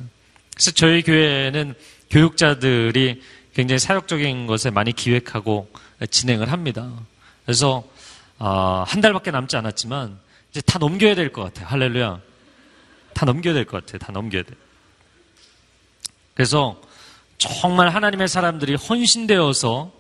[0.54, 1.74] 그래서 저희 교회는
[2.08, 3.20] 교육자들이
[3.52, 5.68] 굉장히 사역적인 것에 많이 기획하고
[6.10, 6.90] 진행을 합니다.
[7.44, 7.84] 그래서
[8.38, 10.18] 어, 한 달밖에 남지 않았지만
[10.50, 11.66] 이제 다 넘겨야 될 것 같아요.
[11.66, 12.20] 할렐루야.
[13.12, 13.98] 다 넘겨야 될 것 같아요.
[13.98, 14.54] 다 넘겨야 돼.
[16.32, 16.80] 그래서
[17.44, 19.92] 정말 하나님의 사람들이 헌신되어서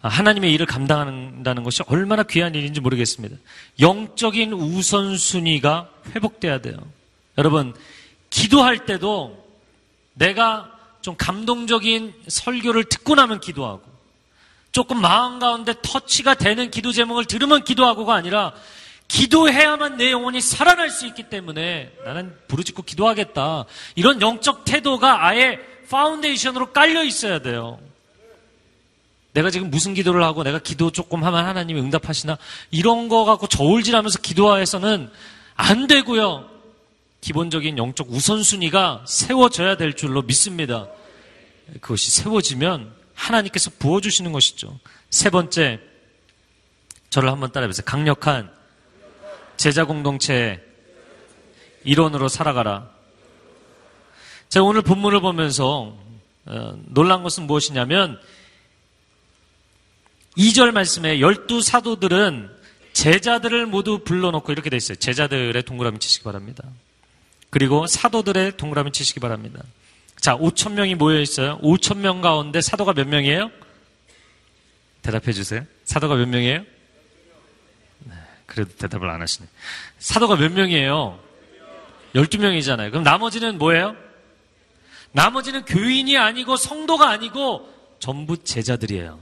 [0.00, 3.36] 하나님의 일을 감당한다는 것이 얼마나 귀한 일인지 모르겠습니다.
[3.80, 6.76] 영적인 우선순위가 회복돼야 돼요.
[7.38, 7.74] 여러분,
[8.28, 9.42] 기도할 때도
[10.14, 10.70] 내가
[11.00, 13.82] 좀 감동적인 설교를 듣고 나면 기도하고
[14.70, 18.52] 조금 마음 가운데 터치가 되는 기도 제목을 들으면 기도하고가 아니라
[19.08, 23.64] 기도해야만 내 영혼이 살아날 수 있기 때문에 나는 부르짖고 기도하겠다.
[23.94, 25.58] 이런 영적 태도가 아예
[25.88, 27.78] foundation으로 깔려 있어야 돼요.
[29.32, 32.38] 내가 지금 무슨 기도를 하고 내가 기도 조금 하면 하나님이 응답하시나
[32.70, 35.10] 이런 거 갖고 저울질하면서 기도해서는
[35.54, 36.48] 안 되고요.
[37.20, 40.88] 기본적인 영적 우선순위가 세워져야 될 줄로 믿습니다.
[41.80, 44.78] 그것이 세워지면 하나님께서 부어주시는 것이죠.
[45.10, 45.80] 세 번째,
[47.10, 47.84] 저를 한번 따라해보세요.
[47.84, 48.50] 강력한
[49.56, 50.62] 제자 공동체
[51.84, 52.95] 일원으로 살아가라.
[54.48, 55.96] 제가 오늘 본문을 보면서
[56.46, 58.20] 어, 놀란 것은 무엇이냐면
[60.36, 62.50] 2절 말씀에 열두 사도들은
[62.92, 64.96] 제자들을 모두 불러놓고 이렇게 돼 있어요.
[64.96, 66.64] 제자들의 동그라미 치시기 바랍니다.
[67.50, 69.62] 그리고 사도들의 동그라미 치시기 바랍니다.
[70.20, 71.58] 자, 5천 명이 모여 있어요.
[71.60, 73.50] 5천 명 가운데 사도가 몇 명이에요?
[75.02, 75.64] 대답해 주세요.
[75.84, 76.64] 사도가 몇 명이에요?
[78.04, 78.14] 네,
[78.46, 79.46] 그래도 대답을 안 하시네.
[79.98, 81.18] 사도가 몇 명이에요?
[82.14, 82.90] 12명이잖아요.
[82.90, 83.94] 그럼 나머지는 뭐예요?
[85.12, 89.18] 나머지는 교인이 아니고 성도가 아니고 전부 제자들이에요.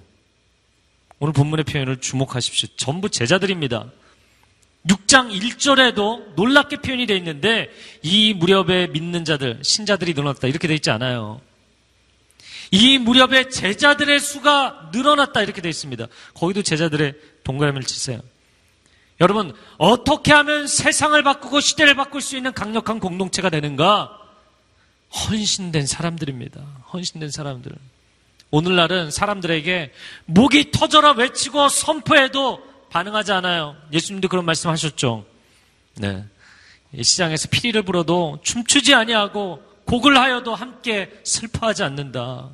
[1.21, 2.69] 오늘 본문의 표현을 주목하십시오.
[2.77, 3.91] 전부 제자들입니다.
[4.89, 7.71] 6장 1절에도 놀랍게 표현이 되어 있는데
[8.03, 11.41] 이 무렵에 믿는 자들, 신자들이 늘어났다 이렇게 되어 있지 않아요.
[12.71, 16.07] 이 무렵에 제자들의 수가 늘어났다 이렇게 되어 있습니다.
[16.35, 17.15] 거기도 제자들의
[17.45, 18.21] 동그라미를 치세요.
[19.21, 24.24] 여러분 어떻게 하면 세상을 바꾸고 시대를 바꿀 수 있는 강력한 공동체가 되는가?
[25.15, 26.61] 헌신된 사람들입니다.
[26.93, 27.73] 헌신된 사람들.
[28.51, 29.93] 오늘날은 사람들에게
[30.27, 33.77] 목이 터져라 외치고 선포해도 반응하지 않아요.
[33.93, 35.25] 예수님도 그런 말씀 하셨죠.
[35.97, 36.25] 네.
[37.01, 42.49] 시장에서 피리를 불어도 춤추지 아니하고 곡을 하여도 함께 슬퍼하지 않는다.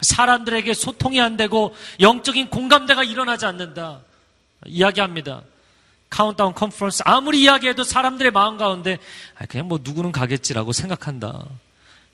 [0.00, 4.00] 사람들에게 소통이 안 되고 영적인 공감대가 일어나지 않는다.
[4.66, 5.42] 이야기합니다.
[6.08, 8.98] 카운트다운 컨퍼런스 아무리 이야기해도 사람들의 마음 가운데
[9.38, 11.44] 아, 그냥 뭐 누구는 가겠지라고 생각한다.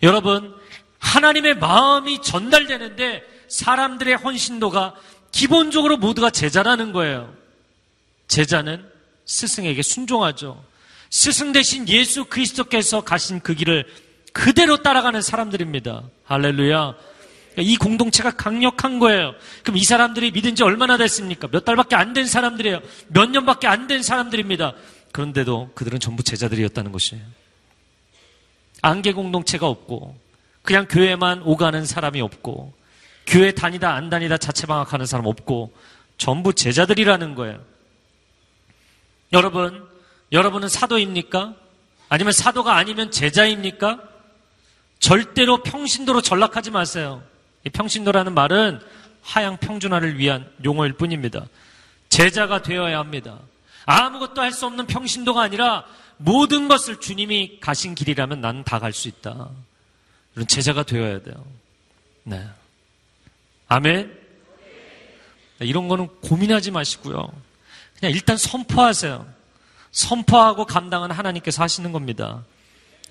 [0.03, 0.55] 여러분
[0.99, 4.95] 하나님의 마음이 전달되는데 사람들의 헌신도가
[5.33, 7.33] 기본적으로 모두가 제자라는 거예요.
[8.29, 8.85] 제자는
[9.25, 10.65] 스승에게 순종하죠.
[11.11, 13.85] 스승 대신 예수 그리스도께서 가신 그 길을
[14.33, 16.03] 그대로 따라가는 사람들입니다.
[16.25, 16.95] 할렐루야.
[17.59, 19.35] 이 공동체가 강력한 거예요.
[19.63, 21.49] 그럼 이 사람들이 믿은 지 얼마나 됐습니까?
[21.49, 22.81] 몇 달밖에 안 된 사람들이에요.
[23.09, 24.75] 몇 년밖에 안 된 사람들입니다.
[25.13, 27.23] 그런데도 그들은 전부 제자들이었다는 것이에요.
[28.87, 30.17] 안개 공동체가 없고,
[30.63, 32.75] 그냥 교회만 오가는 사람이 없고,
[33.27, 35.75] 교회 다니다 안 다니다 자체 방학하는 사람 없고,
[36.19, 37.61] 전부 제자들이라는 거예요.
[39.33, 39.87] 여러분,
[40.33, 41.55] 여러분은 사도입니까?
[42.09, 44.01] 아니면 사도가 아니면 제자입니까?
[44.99, 47.23] 절대로 평신도로 전락하지 마세요.
[47.65, 48.81] 이 평신도라는 말은
[49.23, 51.45] 하향 평준화를 위한 용어일 뿐입니다.
[52.09, 53.39] 제자가 되어야 합니다.
[53.85, 55.85] 아무것도 할 수 없는 평신도가 아니라
[56.19, 59.51] 모든 것을 주님이 가신 길이라면 나는 다 갈 수 있다.
[60.35, 61.45] 이런 제자가 되어야 돼요.
[62.25, 62.47] 네.
[63.69, 64.19] 아멘.
[65.59, 67.29] 네, 이런 거는 고민하지 마시고요.
[67.99, 69.27] 그냥 일단 선포하세요.
[69.91, 72.45] 선포하고 감당은 하나님께서 하시는 겁니다.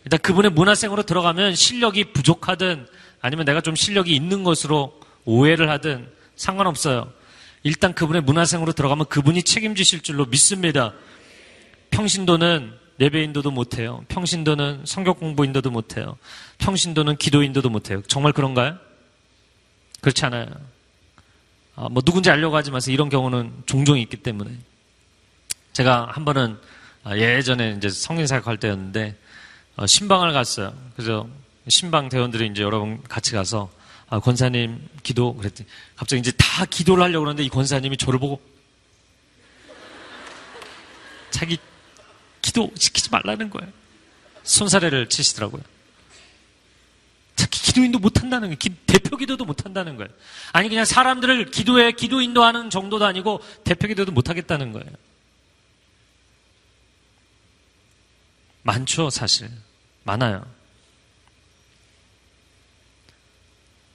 [0.03, 2.87] 일단 그분의 문화생으로 들어가면 실력이 부족하든
[3.21, 7.11] 아니면 내가 좀 실력이 있는 것으로 오해를 하든 상관없어요.
[7.63, 10.93] 일단 그분의 문화생으로 들어가면 그분이 책임지실 줄로 믿습니다.
[11.89, 14.03] 평신도는 예배 인도도 못해요.
[14.07, 16.17] 평신도는 성격 공부 인도도 못해요.
[16.59, 18.01] 평신도는 기도 인도도 못해요.
[18.07, 18.77] 정말 그런가요?
[20.01, 20.45] 그렇지 않아요.
[21.75, 22.93] 아, 뭐 누군지 알려고 하지 마세요.
[22.93, 24.51] 이런 경우는 종종 있기 때문에.
[25.73, 26.57] 제가 한 번은
[27.03, 29.15] 아, 예전에 이제 성인 사역 할 때였는데
[29.75, 30.73] 어, 신방을 갔어요.
[30.95, 31.27] 그래서
[31.67, 33.69] 신방 대원들이 이제 여러분 같이 가서
[34.07, 38.39] 아, 권사님 기도 그랬더니 갑자기 이제 다 기도를 하려고 그러는데 이 권사님이 저를 보고
[41.29, 41.57] 자기
[42.45, 43.71] 기도 시키지 말라는 거예요.
[44.43, 45.63] 손사래를 치시더라고요.
[47.35, 48.75] 자기 기도인도 못한다는 거예요.
[48.85, 50.09] 대표 기도도 못한다는 거예요.
[50.53, 54.85] 아니 그냥 사람들을 기도에 기도 인도하는 정도도 아니고 대표 기도도 못하겠다는 거예요.
[58.61, 59.49] 많죠, 사실.
[60.03, 60.45] 많아요.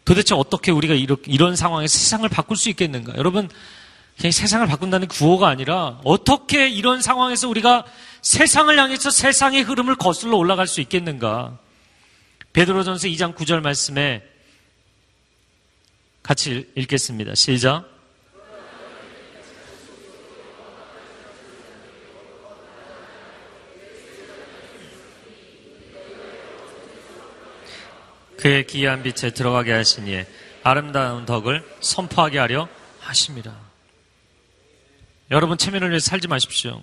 [0.04, 0.94] 도대체 어떻게 우리가
[1.26, 3.16] 이런 상황에서 세상을 바꿀 수 있겠는가?
[3.16, 3.48] 여러분,
[4.20, 7.86] 그냥 세상을 바꾼다는 구호가 아니라 어떻게 이런 상황에서 우리가
[8.20, 11.58] 세상을 향해서 세상의 흐름을 거슬러 올라갈 수 있겠는가?
[12.52, 14.22] 베드로전서 2장 9절 말씀에
[16.22, 17.34] 같이 읽겠습니다.
[17.34, 17.88] 시작.
[28.36, 30.24] 그의 기이한 빛에 들어가게 하시니
[30.62, 32.68] 아름다운 덕을 선포하게 하려
[33.00, 33.69] 하십니다.
[35.30, 36.82] 여러분 체면을 위해 살지 마십시오.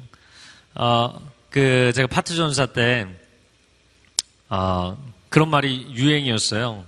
[0.74, 1.20] 어,
[1.50, 3.06] 그 제가 파트 전사 때
[4.48, 6.86] 어, 그런 말이 유행이었어요.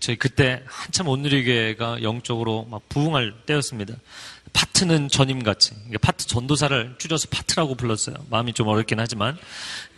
[0.00, 3.94] 저희 그때 한참 온누리교회가 영적으로 막 부흥할 때였습니다.
[4.54, 8.16] 파트는 전임같이 파트 전도사를 줄여서 파트라고 불렀어요.
[8.30, 9.36] 마음이 좀 어렵긴 하지만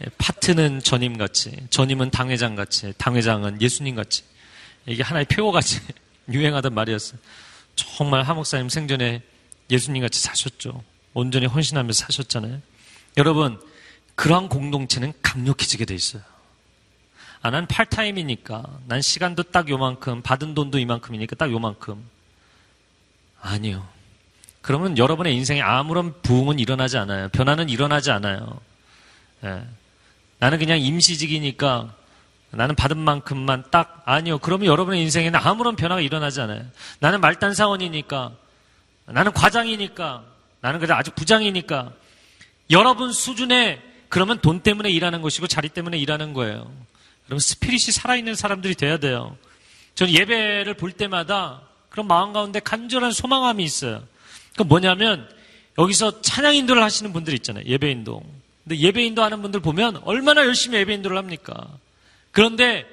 [0.00, 4.24] 예, 파트는 전임같이 전임은 당회장같이 당회장은 예수님같이
[4.86, 5.80] 이게 하나의 표어같이
[6.28, 7.20] 유행하던 말이었어요.
[7.76, 9.22] 정말 하목사님 생전에
[9.70, 10.82] 예수님같이 사셨죠.
[11.14, 12.60] 온전히 헌신하면서 사셨잖아요.
[13.16, 13.60] 여러분
[14.16, 16.22] 그러한 공동체는 강력해지게 돼 있어요.
[17.42, 22.02] 아, 난 팔타임이니까 난 시간도 딱 요만큼 받은 돈도 이만큼이니까 딱 요만큼
[23.40, 23.86] 아니요.
[24.62, 27.28] 그러면 여러분의 인생에 아무런 부흥은 일어나지 않아요.
[27.28, 28.60] 변화는 일어나지 않아요.
[29.44, 29.62] 예.
[30.38, 31.94] 나는 그냥 임시직이니까
[32.50, 34.38] 나는 받은 만큼만 딱 아니요.
[34.38, 36.64] 그러면 여러분의 인생에는 아무런 변화가 일어나지 않아요.
[36.98, 38.32] 나는 말단 사원이니까
[39.06, 40.24] 나는 과장이니까
[40.64, 41.92] 나는 그래 아주 부장이니까
[42.70, 46.72] 여러분 수준에 그러면 돈 때문에 일하는 것이고 자리 때문에 일하는 거예요.
[47.26, 49.36] 여러분 스피릿이 살아있는 사람들이 돼야 돼요.
[49.94, 51.60] 저는 예배를 볼 때마다
[51.90, 54.04] 그런 마음 가운데 간절한 소망함이 있어요.
[54.56, 55.28] 그 뭐냐면
[55.78, 57.66] 여기서 찬양 인도를 하시는 분들 있잖아요.
[57.66, 58.22] 예배 인도.
[58.62, 61.68] 근데 예배 인도 하는 분들 보면 얼마나 열심히 예배 인도를 합니까?
[62.30, 62.86] 그런데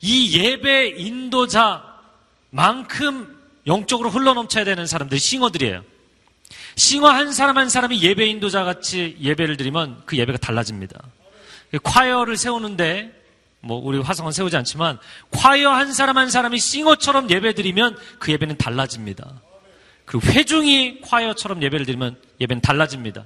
[0.00, 0.94] 이 예배
[2.50, 5.95] 인도자만큼 영적으로 흘러넘쳐야 되는 사람들이 싱어들이에요.
[6.76, 11.00] 싱어 한 사람 한 사람이 예배 인도자 같이 예배를 드리면 그 예배가 달라집니다.
[11.82, 13.12] 콰이어를 세우는데
[13.60, 14.98] 뭐 우리 화성은 세우지 않지만
[15.30, 19.40] 콰이어 한 사람 한 사람이 싱어처럼 예배 드리면 그 예배는 달라집니다.
[20.04, 23.24] 그리고 회중이 콰이어처럼 예배를 드리면 예배는 달라집니다.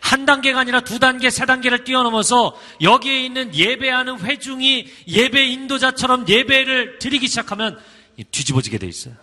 [0.00, 6.98] 한 단계가 아니라 두 단계, 세 단계를 뛰어넘어서 여기에 있는 예배하는 회중이 예배 인도자처럼 예배를
[6.98, 7.78] 드리기 시작하면
[8.30, 9.14] 뒤집어지게 돼 있어요.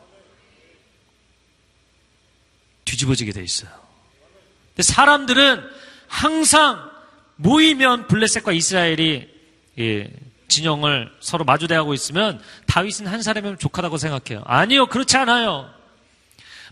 [2.87, 3.69] 뒤집어지게 돼 있어요.
[4.69, 5.63] 근데 사람들은
[6.07, 6.89] 항상
[7.35, 9.29] 모이면 블레셋과 이스라엘이
[9.79, 10.11] 예,
[10.47, 14.43] 진영을 서로 마주대하고 있으면 다윗은 한 사람이면 족하다고 생각해요.
[14.45, 15.69] 아니요, 그렇지 않아요.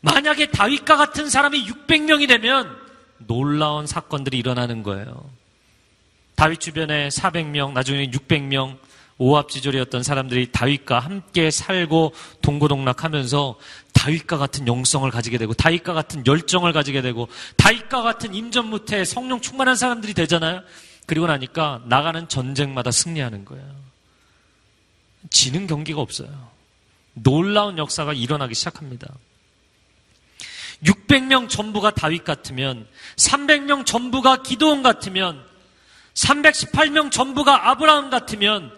[0.01, 2.75] 만약에 다윗과 같은 사람이 600명이 되면
[3.17, 5.29] 놀라운 사건들이 일어나는 거예요.
[6.35, 8.77] 다윗 주변에 400명, 나중에 600명,
[9.17, 13.55] 오합지졸이었던 사람들이 다윗과 함께 살고 동고동락하면서
[13.93, 19.75] 다윗과 같은 영성을 가지게 되고 다윗과 같은 열정을 가지게 되고 다윗과 같은 임전무태 성령 충만한
[19.75, 20.61] 사람들이 되잖아요.
[21.05, 23.65] 그리고 나니까 나가는 전쟁마다 승리하는 거예요.
[25.29, 26.29] 지는 경기가 없어요.
[27.13, 29.07] 놀라운 역사가 일어나기 시작합니다.
[30.83, 32.85] 600명 전부가 다윗 같으면
[33.15, 35.41] 300명 전부가 기도원 같으면
[36.15, 38.71] 318명 전부가 아브라함 같으면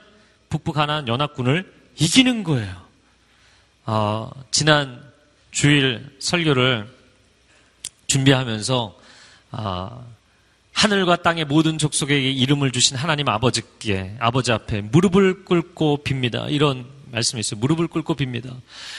[0.50, 2.76] 북부 가나안 연합군을 이기는 거예요.
[3.86, 5.02] 어, 지난
[5.52, 6.88] 주일 설교를
[8.08, 9.00] 준비하면서
[9.52, 10.08] 어,
[10.74, 16.52] 하늘과 땅의 모든 족속에게 이름을 주신 하나님 아버지께 아버지 앞에 무릎을 꿇고 빕니다.
[16.52, 17.60] 이런 말씀이 있어요.
[17.60, 18.54] 무릎을 꿇고 빕니다.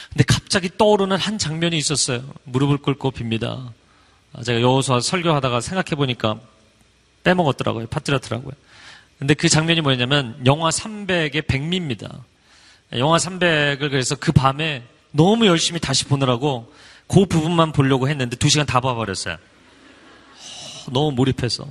[0.09, 2.23] 근데 갑자기 떠오르는 한 장면이 있었어요.
[2.45, 3.71] 무릎을 꿇고 빕니다.
[4.33, 6.41] 아, 제가 여호수아 설교하다가 생각해 보니까
[7.23, 7.87] 빼먹었더라고요.
[7.87, 8.55] 빠뜨렸더라고요.
[9.19, 12.25] 근데 그 장면이 뭐였냐면 영화 300의 백미입니다.
[12.93, 16.73] 영화 300을 그래서 그 밤에 너무 열심히 다시 보느라고
[17.09, 19.37] 그 부분만 보려고 했는데 두 시간 다 봐버렸어요.
[20.93, 21.67] 너무 몰입해서.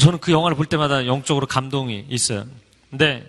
[0.00, 2.46] 저는 그 영화를 볼 때마다 영적으로 감동이 있어요.
[2.90, 3.26] 근데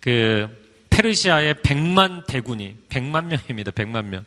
[0.00, 0.48] 그
[0.90, 3.70] 페르시아의 100만 대군이 100만 명입니다.
[3.72, 4.24] 100만 명.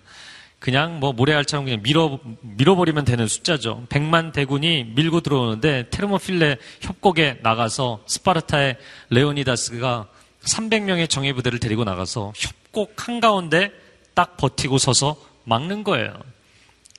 [0.60, 3.86] 그냥 뭐 모래알처럼 그냥 밀어 밀어버리면 되는 숫자죠.
[3.90, 8.78] 100만 대군이 밀고 들어오는데 테르모필레 협곡에 나가서 스파르타의
[9.10, 10.08] 레오니다스가
[10.44, 13.72] 300명의 정예 부대를 데리고 나가서 협곡 한 가운데
[14.14, 16.14] 딱 버티고 서서 막는 거예요.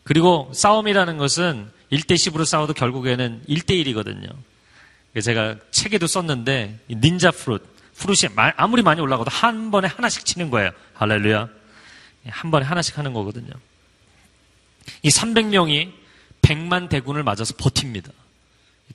[0.05, 4.29] 그리고 싸움이라는 것은 1대 10으로 싸워도 결국에는 1대 1이거든요.
[5.23, 7.63] 제가 책에도 썼는데 닌자 프룻,
[7.97, 10.71] 프룻이 아무리 많이 올라가도 한 번에 하나씩 치는 거예요.
[10.95, 11.60] 할렐루야.
[12.29, 13.51] 한 번에 하나씩 하는 거거든요.
[15.03, 15.93] 이 300명이
[16.43, 18.11] 100만 대군을 맞아서 버팁니다.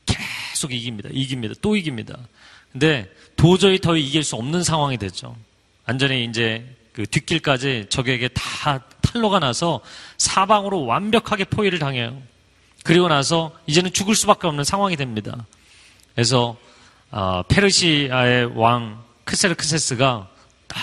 [0.05, 1.09] 계속 이깁니다.
[1.11, 1.55] 이깁니다.
[1.61, 2.17] 또 이깁니다.
[2.71, 5.36] 근데 도저히 더 이길 수 없는 상황이 됐죠.
[5.88, 9.82] 완전히 이제 그 뒷길까지 적에게 다 탈로가 나서
[10.17, 12.21] 사방으로 완벽하게 포위를 당해요.
[12.84, 15.45] 그리고 나서 이제는 죽을 수밖에 없는 상황이 됩니다.
[16.13, 16.57] 그래서
[17.11, 20.30] 어, 페르시아의 왕 크세르크세스가
[20.67, 20.80] 딱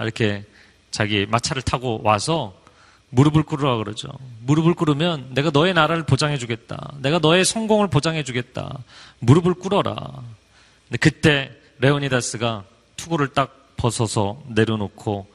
[0.00, 0.44] 이렇게
[0.96, 2.54] 자기 마차를 타고 와서
[3.10, 4.08] 무릎을 꿇으라 그러죠.
[4.46, 6.94] 무릎을 꿇으면 내가 너의 나라를 보장해 주겠다.
[7.00, 8.78] 내가 너의 성공을 보장해 주겠다.
[9.18, 9.94] 무릎을 꿇어라.
[10.88, 12.64] 근데 그때 레오니다스가
[12.96, 15.26] 투구를 딱 벗어서 내려놓고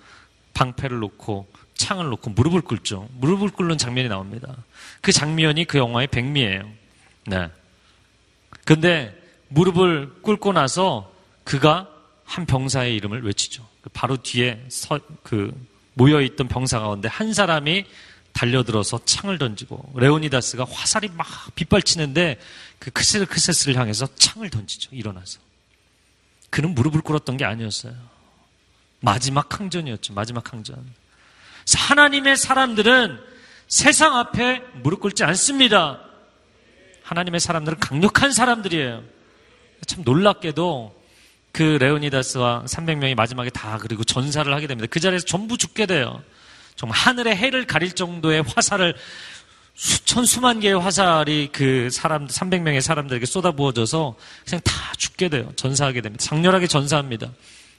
[0.56, 3.08] 방패를 놓고 창을 놓고 무릎을 꿇죠.
[3.20, 4.56] 무릎을 꿇는 장면이 나옵니다.
[5.02, 6.68] 그 장면이 그 영화의 백미예요.
[7.28, 7.50] 네.
[8.66, 9.16] 근데
[9.50, 11.12] 무릎을 꿇고 나서
[11.44, 11.88] 그가
[12.32, 13.68] 한 병사의 이름을 외치죠.
[13.92, 15.52] 바로 뒤에 서, 그
[15.96, 17.86] 모여있던 병사 가운데 한 사람이
[18.32, 22.40] 달려들어서 창을 던지고 레오니다스가 화살이 막 빗발치는데
[22.80, 24.96] 그 크세스를 향해서 창을 던지죠.
[24.96, 25.40] 일어나서.
[26.50, 27.94] 그는 무릎을 꿇었던 게 아니었어요.
[29.02, 30.14] 마지막 항전이었죠.
[30.14, 30.82] 마지막 항전.
[31.76, 33.20] 하나님의 사람들은
[33.68, 36.00] 세상 앞에 무릎 꿇지 않습니다.
[37.04, 39.04] 하나님의 사람들은 강력한 사람들이에요.
[39.86, 41.01] 참 놀랍게도
[41.52, 44.88] 그 레오니다스와 300명이 마지막에 다 그리고 전사를 하게 됩니다.
[44.90, 46.22] 그 자리에서 전부 죽게 돼요.
[46.76, 48.96] 정말 하늘의 해를 가릴 정도의 화살을
[49.74, 55.52] 수천 수만 개의 화살이 그 사람 300명의 사람들에게 쏟아부어져서 그냥 다 죽게 돼요.
[55.56, 56.24] 전사하게 됩니다.
[56.24, 57.32] 장렬하게 전사합니다.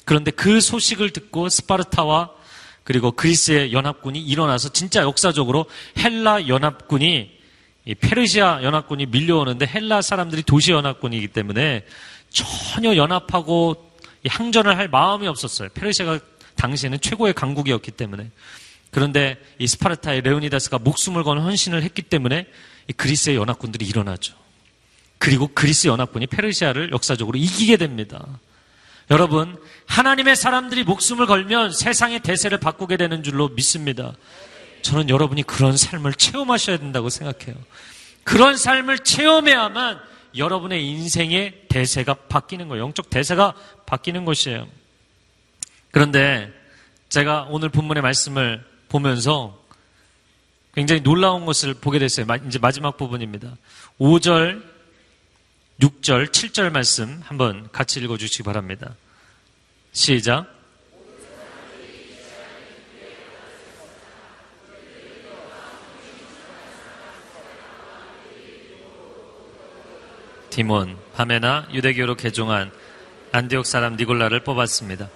[0.04, 2.30] 그런데 그 소식을 듣고 스파르타와
[2.84, 5.66] 그리고 그리스의 연합군이 일어나서 진짜 역사적으로
[5.98, 7.30] 헬라 연합군이
[8.00, 11.84] 페르시아 연합군이 밀려오는데 헬라 사람들이 도시 연합군이기 때문에
[12.32, 13.92] 전혀 연합하고
[14.26, 15.68] 항전을 할 마음이 없었어요.
[15.74, 16.18] 페르시아가
[16.56, 18.30] 당시에는 최고의 강국이었기 때문에.
[18.90, 22.46] 그런데 이 스파르타의 레오니다스가 목숨을 건 헌신을 했기 때문에
[22.88, 24.34] 이 그리스의 연합군들이 일어나죠.
[25.18, 28.26] 그리고 그리스 연합군이 페르시아를 역사적으로 이기게 됩니다.
[29.10, 29.56] 여러분,
[29.86, 34.12] 하나님의 사람들이 목숨을 걸면 세상의 대세를 바꾸게 되는 줄로 믿습니다.
[34.82, 37.54] 저는 여러분이 그런 삶을 체험하셔야 된다고 생각해요.
[38.24, 40.00] 그런 삶을 체험해야만
[40.36, 42.84] 여러분의 인생의 대세가 바뀌는 거예요.
[42.84, 43.54] 영적 대세가
[43.86, 44.66] 바뀌는 것이에요.
[45.90, 46.52] 그런데
[47.08, 49.62] 제가 오늘 본문의 말씀을 보면서
[50.74, 52.26] 굉장히 놀라운 것을 보게 됐어요.
[52.46, 53.56] 이제 마지막 부분입니다.
[54.00, 54.62] 5절,
[55.80, 58.94] 6절, 7절 말씀 한번 같이 읽어 주시기 바랍니다.
[59.92, 60.61] 시작.
[70.52, 72.70] 디몬, 바메나 유대교로 개종한
[73.32, 75.08] 안디옥 사람 니골라를 뽑았습니다.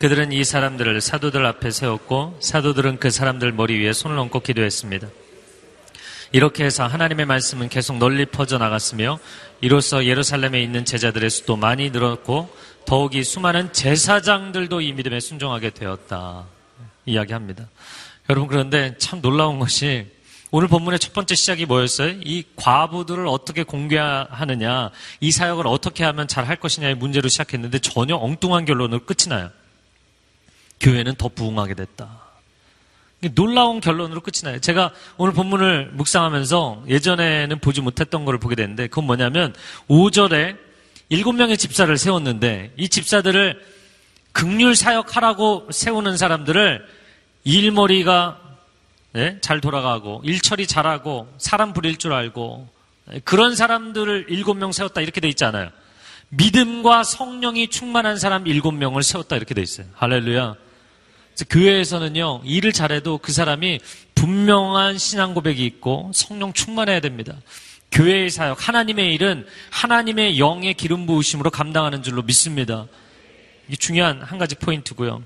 [0.00, 5.06] 그들은 이 사람들을 사도들 앞에 세웠고 사도들은 그 사람들 머리 위에 손을 얹고 기도했습니다.
[6.32, 9.20] 이렇게 해서 하나님의 말씀은 계속 널리 퍼져 나갔으며
[9.60, 12.52] 이로써 예루살렘에 있는 제자들의 수도 많이 늘었고
[12.84, 16.44] 더욱이 수많은 제사장들도 이 믿음에 순종하게 되었다.
[17.06, 17.68] 이야기합니다.
[18.30, 20.10] 여러분 그런데 참 놀라운 것이
[20.54, 22.20] 오늘 본문의 첫 번째 시작이 뭐였어요?
[22.22, 24.90] 이 과부들을 어떻게 공개하느냐,
[25.20, 29.48] 이 사역을 어떻게 하면 잘 할 것이냐의 문제로 시작했는데 전혀 엉뚱한 결론으로 끝이 나요.
[30.78, 32.20] 교회는 더 부흥하게 됐다.
[33.34, 34.58] 놀라운 결론으로 끝이 나요.
[34.60, 39.54] 제가 오늘 본문을 묵상하면서 예전에는 보지 못했던 걸 보게 됐는데 그건 뭐냐면
[39.88, 40.58] 5절에
[41.10, 43.64] 7명의 집사를 세웠는데 이 집사들을
[44.32, 46.86] 극률 사역하라고 세우는 사람들을
[47.44, 48.41] 일머리가
[49.12, 49.38] 네?
[49.40, 52.68] 잘 돌아가고 일처리 잘하고 사람 부릴 줄 알고
[53.24, 55.70] 그런 사람들을 일곱 명 세웠다 이렇게 돼 있지 않아요.
[56.30, 59.86] 믿음과 성령이 충만한 사람 일곱 명을 세웠다 이렇게 돼 있어요.
[59.94, 60.54] 할렐루야.
[61.50, 63.80] 교회에서는요 일을 잘해도 그 사람이
[64.14, 67.36] 분명한 신앙 고백이 있고 성령 충만해야 됩니다.
[67.90, 72.86] 교회의 사역, 하나님의 일은 하나님의 영의 기름 부으심으로 감당하는 줄로 믿습니다.
[73.68, 75.22] 이게 중요한 한 가지 포인트고요.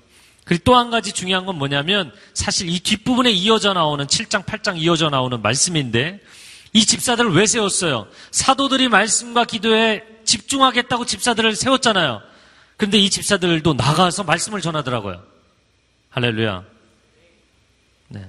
[0.47, 5.11] 그리고 또 한 가지 중요한 건 뭐냐면 사실 이 뒷부분에 이어져 나오는 7장, 8장 이어져
[5.11, 6.21] 나오는 말씀인데
[6.73, 8.07] 이 집사들을 왜 세웠어요?
[8.31, 12.23] 사도들이 말씀과 기도에 집중하겠다고 집사들을 세웠잖아요.
[12.77, 15.21] 그런데 이 집사들도 나가서 말씀을 전하더라고요.
[16.11, 16.63] 할렐루야.
[18.09, 18.25] 네.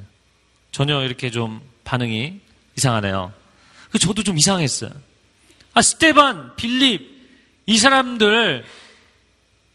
[0.72, 2.40] 전혀 이렇게 좀 반응이
[2.78, 3.32] 이상하네요.
[3.92, 4.90] 그 저도 좀 이상했어요.
[5.74, 7.16] 아, 스테반, 빌립,
[7.68, 8.66] 이 사람들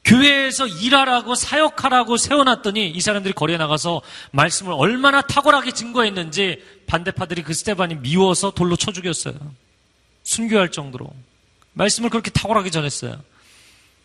[0.05, 7.97] 교회에서 일하라고 사역하라고 세워놨더니 이 사람들이 거리에 나가서 말씀을 얼마나 탁월하게 증거했는지 반대파들이 그 스테반이
[7.97, 9.35] 미워서 돌로 쳐 죽였어요.
[10.25, 11.13] 순교할 정도로.
[11.75, 13.23] 말씀을 그렇게 탁월하게 전했어요.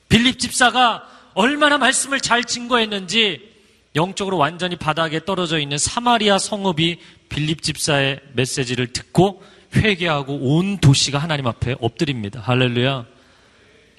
[0.08, 3.56] 빌립 집사가 얼마나 말씀을 잘 증거했는지
[3.96, 9.44] 영적으로 완전히 바닥에 떨어져 있는 사마리아 성읍이 빌립 집사의 메시지를 듣고
[9.76, 12.40] 회개하고 온 도시가 하나님 앞에 엎드립니다.
[12.44, 13.06] 할렐루야.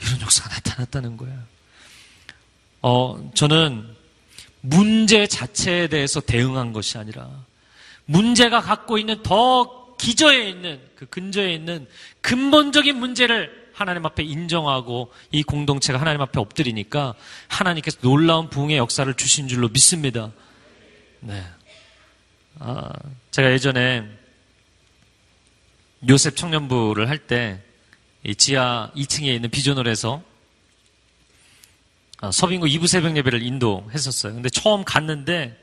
[0.00, 1.57] 이런 역사가 나타났다는 거예요.
[2.82, 3.96] 어, 저는
[4.60, 7.28] 문제 자체에 대해서 대응한 것이 아니라
[8.04, 11.86] 문제가 갖고 있는 더 기저에 있는 그 근저에 있는
[12.20, 17.14] 근본적인 문제를 하나님 앞에 인정하고 이 공동체가 하나님 앞에 엎드리니까
[17.46, 20.32] 하나님께서 놀라운 부흥의 역사를 주신 줄로 믿습니다.
[21.20, 21.44] 네.
[22.58, 22.90] 아,
[23.30, 24.04] 제가 예전에
[26.08, 27.60] 요셉 청년부를 할 때
[28.36, 30.22] 지하 2층에 있는 비전홀에서 아,
[32.32, 34.34] 서빙구 2부 새벽 예배를 인도했었어요.
[34.34, 35.56] 근데 처음 갔는데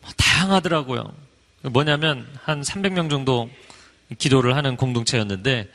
[0.00, 1.14] 뭐 다양하더라고요.
[1.70, 3.48] 뭐냐면 한 300명 정도
[4.18, 5.70] 기도를 하는 공동체였는데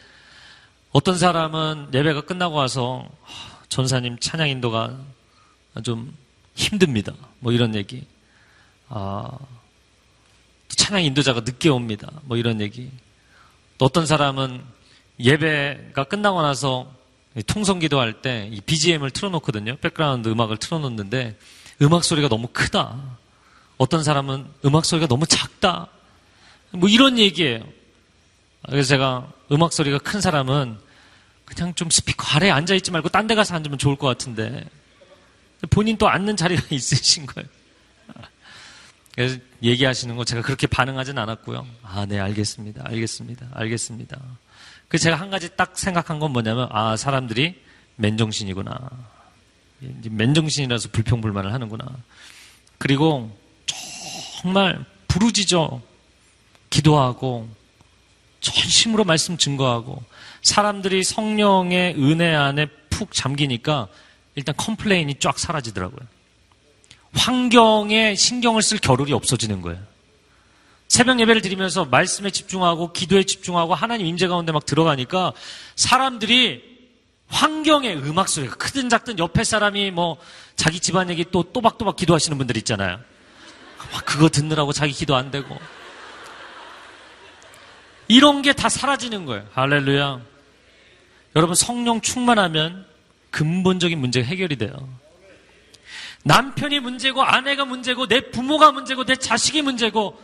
[0.91, 3.10] 어떤 사람은 예배가 끝나고 와서
[3.70, 4.98] 전사님 찬양 인도가
[5.84, 6.16] 좀
[6.56, 7.14] 힘듭니다.
[7.39, 8.06] 뭐 이런 얘기.
[8.89, 9.30] 아,
[10.70, 12.10] 찬양 인도자가 늦게 옵니다.
[12.24, 12.91] 뭐 이런 얘기.
[13.78, 14.64] 또 어떤 사람은
[15.20, 16.91] 예배가 끝나고 나서
[17.44, 19.78] 통성 기도할 때 이 BGM을 틀어놓거든요.
[19.78, 21.38] 백그라운드 음악을 틀어놓는데
[21.82, 23.18] 음악 소리가 너무 크다.
[23.78, 25.88] 어떤 사람은 음악 소리가 너무 작다.
[26.72, 27.64] 뭐 이런 얘기예요.
[28.68, 30.80] 그래서 제가 음악 소리가 큰 사람은
[31.46, 34.68] 그냥 좀 스피커 아래에 앉아있지 말고 딴 데 가서 앉으면 좋을 것 같은데
[35.70, 37.48] 본인 또 앉는 자리가 있으신 거예요.
[39.16, 41.66] 그래서 얘기하시는 거 제가 그렇게 반응하진 않았고요.
[41.84, 42.84] 아, 네, 알겠습니다.
[42.86, 43.48] 알겠습니다.
[43.54, 44.20] 알겠습니다.
[44.88, 47.62] 그 제가 한 가지 딱 생각한 건 뭐냐면 아 사람들이
[47.96, 48.90] 맨정신이구나.
[50.10, 51.86] 맨정신이라서 불평불만을 하는구나.
[52.78, 53.36] 그리고
[54.42, 55.82] 정말 부르짖어
[56.70, 57.50] 기도하고
[58.40, 60.04] 전심으로 말씀 증거하고
[60.42, 63.88] 사람들이 성령의 은혜 안에 푹 잠기니까
[64.36, 66.08] 일단 complain이 쫙 사라지더라고요.
[67.14, 69.80] 환경에 신경을 쓸 겨를이 없어지는 거예요.
[70.88, 75.34] 새벽 예배를 드리면서 말씀에 집중하고 기도에 집중하고 하나님 임재 가운데 막 들어가니까
[75.76, 76.78] 사람들이
[77.28, 80.18] 환경의 음악 소리가 크든 작든 옆에 사람이 뭐
[80.56, 83.00] 자기 집안 얘기 또 또박또박 기도하시는 분들 있잖아요.
[83.92, 85.58] 막 그거 듣느라고 자기 기도 안 되고.
[88.08, 89.46] 이런 게 다 사라지는 거예요.
[89.54, 90.22] 할렐루야.
[91.36, 92.86] 여러분 성령 충만하면
[93.32, 94.72] 근본적인 문제가 해결이 돼요.
[96.24, 100.20] 남편이 문제고 아내가 문제고 내 부모가 문제고 내 자식이 문제고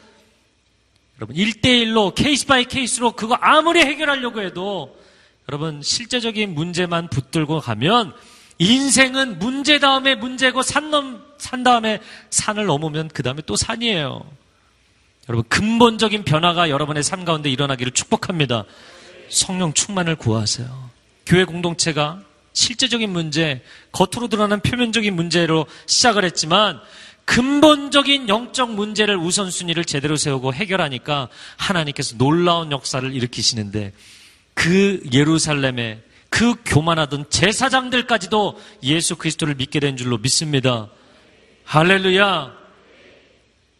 [1.19, 4.97] 여러분, 1대1로 case by case로 그거 아무리 해결하려고 해도
[5.49, 8.13] 여러분, 실제적인 문제만 붙들고 가면
[8.59, 11.99] 인생은 문제 다음에 문제고 산, 넘, 산 다음에
[12.29, 14.25] 산을 넘으면 그 다음에 또 산이에요.
[15.29, 18.65] 여러분, 근본적인 변화가 여러분의 삶 가운데 일어나기를 축복합니다.
[19.29, 20.89] 성령 충만을 구하세요.
[21.25, 22.21] 교회 공동체가
[22.53, 23.61] 실제적인 문제,
[23.91, 26.79] 겉으로 드러나는 표면적인 문제로 시작을 했지만
[27.25, 33.93] 근본적인 영적 문제를 우선순위를 제대로 세우고 해결하니까 하나님께서 놀라운 역사를 일으키시는데
[34.53, 40.89] 그 예루살렘에 그 교만하던 제사장들까지도 예수 그리스도를 믿게 된 줄로 믿습니다.
[41.63, 42.51] 할렐루야.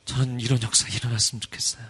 [0.05, 1.83] 저는 이런 역사 일어났으면 좋겠어요.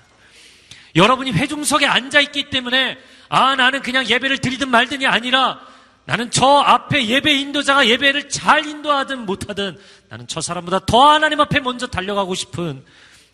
[0.95, 2.97] 여러분이 회중석에 앉아있기 때문에
[3.29, 5.59] 아, 나는 그냥 예배를 드리든 말든이 아니라
[6.05, 9.77] 나는 저 앞에 예배 인도자가 예배를 잘 인도하든 못하든
[10.13, 12.85] 나는 저 사람보다 더 하나님 앞에 먼저 달려가고 싶은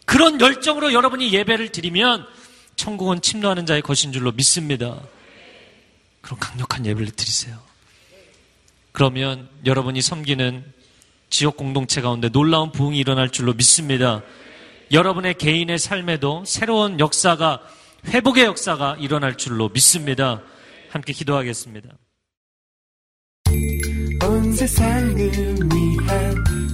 [0.05, 2.25] 그런 열정으로 여러분이 예배를 드리면
[2.77, 4.97] 천국은 침노하는 자의 것인 줄로 믿습니다.
[6.21, 7.59] 그런 강력한 예배를 드리세요.
[8.93, 10.63] 그러면 여러분이 섬기는
[11.29, 14.21] 지역 공동체 가운데 놀라운 부흥이 일어날 줄로 믿습니다.
[14.93, 17.59] 여러분의 개인의 삶에도 새로운 역사가
[18.05, 20.41] 회복의 역사가 일어날 줄로 믿습니다.
[20.91, 21.89] 함께 기도하겠습니다.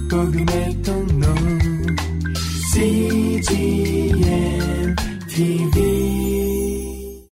[0.08, 1.26] 복음의 통로
[2.72, 4.14] CGM
[5.28, 6.05] TV